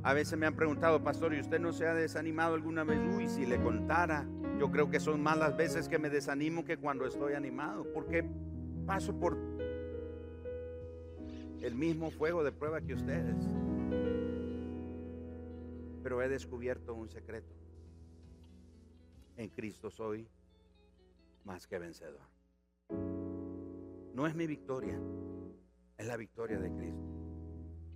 a 0.03 0.13
veces 0.13 0.39
me 0.39 0.45
han 0.45 0.55
preguntado, 0.55 1.03
pastor, 1.03 1.33
¿y 1.33 1.41
usted 1.41 1.59
no 1.59 1.73
se 1.73 1.85
ha 1.85 1.93
desanimado 1.93 2.55
alguna 2.55 2.85
vez? 2.85 2.99
Uy, 3.13 3.27
si 3.27 3.45
le 3.45 3.61
contara, 3.61 4.25
yo 4.57 4.71
creo 4.71 4.89
que 4.89 5.01
son 5.01 5.21
más 5.21 5.37
las 5.37 5.57
veces 5.57 5.89
que 5.89 5.99
me 5.99 6.09
desanimo 6.09 6.63
que 6.63 6.77
cuando 6.77 7.05
estoy 7.05 7.33
animado, 7.33 7.85
porque 7.93 8.23
paso 8.85 9.19
por 9.19 9.37
el 11.61 11.75
mismo 11.75 12.09
fuego 12.09 12.43
de 12.43 12.53
prueba 12.53 12.79
que 12.79 12.93
ustedes. 12.93 13.35
Pero 16.05 16.21
he 16.21 16.29
descubierto 16.29 16.93
un 16.93 17.09
secreto. 17.09 17.51
En 19.37 19.49
Cristo 19.49 19.89
soy 19.89 20.29
más 21.45 21.65
que 21.65 21.79
vencedor. 21.79 22.21
No 24.13 24.27
es 24.27 24.35
mi 24.35 24.45
victoria, 24.45 25.01
es 25.97 26.05
la 26.05 26.15
victoria 26.15 26.59
de 26.59 26.71
Cristo. 26.71 27.09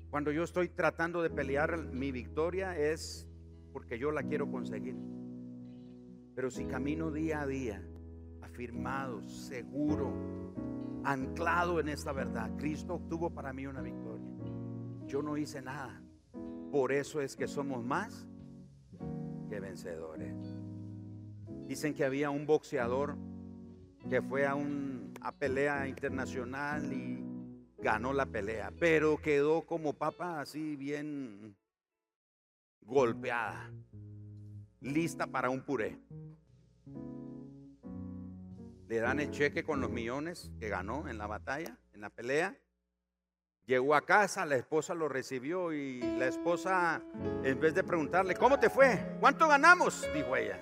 Cuando 0.10 0.32
yo 0.32 0.42
estoy 0.42 0.70
tratando 0.70 1.22
de 1.22 1.30
pelear 1.30 1.78
mi 1.94 2.12
victoria 2.12 2.76
es 2.76 3.28
porque 3.72 4.00
yo 4.00 4.10
la 4.10 4.24
quiero 4.24 4.50
conseguir. 4.50 4.96
Pero 6.34 6.50
si 6.50 6.66
camino 6.66 7.12
día 7.12 7.42
a 7.42 7.46
día, 7.46 7.88
afirmado, 8.42 9.22
seguro, 9.28 10.12
anclado 11.04 11.80
en 11.80 11.90
esta 11.90 12.12
verdad, 12.12 12.58
Cristo 12.58 12.96
obtuvo 12.96 13.30
para 13.30 13.54
mí 13.54 13.68
una 13.68 13.84
victoria. 13.84 14.26
Yo 15.06 15.22
no 15.22 15.38
hice 15.38 15.62
nada. 15.62 16.09
Por 16.72 16.92
eso 16.92 17.22
es 17.22 17.36
que 17.36 17.48
somos 17.48 17.84
más 17.84 18.28
que 19.50 19.60
vencedores. 19.60 20.36
Dicen 21.68 21.94
que 21.94 22.06
había 22.06 22.30
un 22.30 22.46
boxeador 22.46 23.18
que 24.10 24.22
fue 24.22 24.46
a 24.46 24.56
una 24.56 25.32
pelea 25.38 25.88
internacional 25.88 26.92
y 26.94 27.24
ganó 27.78 28.14
la 28.14 28.26
pelea, 28.26 28.72
pero 28.80 29.18
quedó 29.18 29.66
como 29.66 29.94
papa 29.94 30.42
así 30.42 30.76
bien 30.76 31.56
golpeada, 32.82 33.72
lista 34.82 35.28
para 35.28 35.50
un 35.50 35.62
puré 35.62 36.00
le 38.90 38.98
dan 38.98 39.20
el 39.20 39.30
cheque 39.30 39.64
con 39.64 39.82
los 39.82 39.92
millones 39.92 40.52
que 40.60 40.68
ganó 40.68 41.08
en 41.08 41.20
la 41.20 41.28
batalla, 41.28 41.78
en 41.94 42.02
la 42.02 42.10
pelea. 42.10 42.58
Llegó 43.70 43.94
a 43.94 44.02
casa, 44.02 44.48
la 44.48 44.56
esposa 44.56 44.96
lo 44.96 45.08
recibió 45.08 45.72
y 45.72 46.02
la 46.18 46.26
esposa, 46.26 47.04
en 47.44 47.60
vez 47.60 47.76
de 47.76 47.84
preguntarle, 47.84 48.34
¿cómo 48.34 48.60
te 48.60 48.68
fue? 48.68 49.00
¿Cuánto 49.20 49.48
ganamos? 49.48 50.08
Dijo 50.12 50.36
ella. 50.36 50.60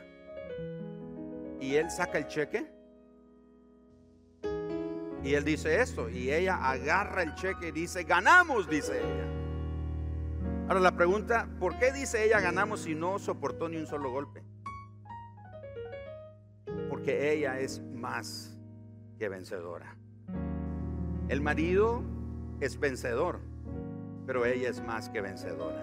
Y 1.62 1.76
él 1.76 1.90
saca 1.90 2.18
el 2.18 2.28
cheque. 2.28 2.70
Y 5.24 5.34
él 5.36 5.46
dice 5.46 5.80
esto. 5.82 6.10
Y 6.10 6.34
ella 6.34 6.58
agarra 6.58 7.24
el 7.24 7.34
cheque 7.36 7.70
y 7.70 7.72
dice, 7.72 8.04
ganamos, 8.04 8.70
dice 8.70 9.00
ella. 9.00 9.26
Ahora 10.68 10.82
la 10.82 10.92
pregunta, 10.92 11.48
¿por 11.62 11.80
qué 11.80 11.94
dice 11.94 12.26
ella 12.26 12.42
ganamos 12.42 12.82
si 12.82 12.94
no 12.94 13.20
soportó 13.20 13.70
ni 13.70 13.78
un 13.78 13.88
solo 13.88 14.12
golpe? 14.12 14.44
porque 16.90 17.32
ella 17.32 17.60
es 17.60 17.82
más 17.94 18.58
que 19.18 19.30
vencedora. 19.30 19.96
El 21.30 21.42
marido 21.42 22.04
es 22.60 22.80
vencedor, 22.80 23.40
pero 24.26 24.46
ella 24.46 24.70
es 24.70 24.84
más 24.84 25.10
que 25.10 25.22
vencedora. 25.22 25.82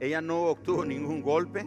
Ella 0.00 0.20
no 0.20 0.44
obtuvo 0.44 0.84
ningún 0.84 1.22
golpe, 1.22 1.66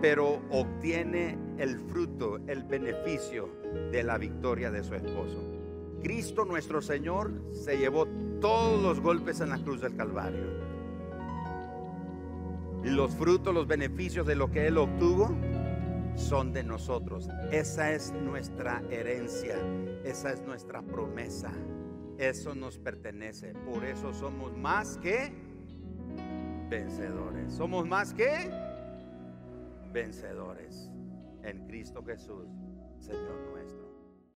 pero 0.00 0.40
obtiene 0.50 1.38
el 1.58 1.78
fruto, 1.78 2.38
el 2.46 2.64
beneficio 2.64 3.48
de 3.90 4.02
la 4.02 4.18
victoria 4.18 4.70
de 4.70 4.82
su 4.82 4.94
esposo. 4.94 5.38
Cristo 6.02 6.44
nuestro 6.44 6.82
Señor 6.82 7.32
se 7.52 7.78
llevó 7.78 8.06
todos 8.40 8.82
los 8.82 9.00
golpes 9.00 9.40
en 9.40 9.50
la 9.50 9.58
cruz 9.58 9.80
del 9.80 9.96
Calvario. 9.96 10.44
Y 12.84 12.90
los 12.90 13.14
frutos, 13.14 13.54
los 13.54 13.66
beneficios 13.66 14.26
de 14.26 14.36
lo 14.36 14.50
que 14.50 14.66
Él 14.66 14.76
obtuvo, 14.76 15.34
son 16.16 16.52
de 16.52 16.62
nosotros. 16.62 17.28
Esa 17.50 17.92
es 17.92 18.12
nuestra 18.12 18.82
herencia, 18.90 19.56
esa 20.04 20.32
es 20.32 20.42
nuestra 20.42 20.82
promesa. 20.82 21.50
Eso 22.18 22.54
nos 22.54 22.78
pertenece. 22.78 23.52
Por 23.52 23.84
eso 23.84 24.12
somos 24.14 24.56
más 24.56 24.98
que 24.98 25.32
vencedores. 26.68 27.52
Somos 27.52 27.86
más 27.86 28.14
que 28.14 28.50
vencedores 29.92 30.90
en 31.42 31.66
Cristo 31.66 32.02
Jesús, 32.04 32.48
Señor. 32.98 33.53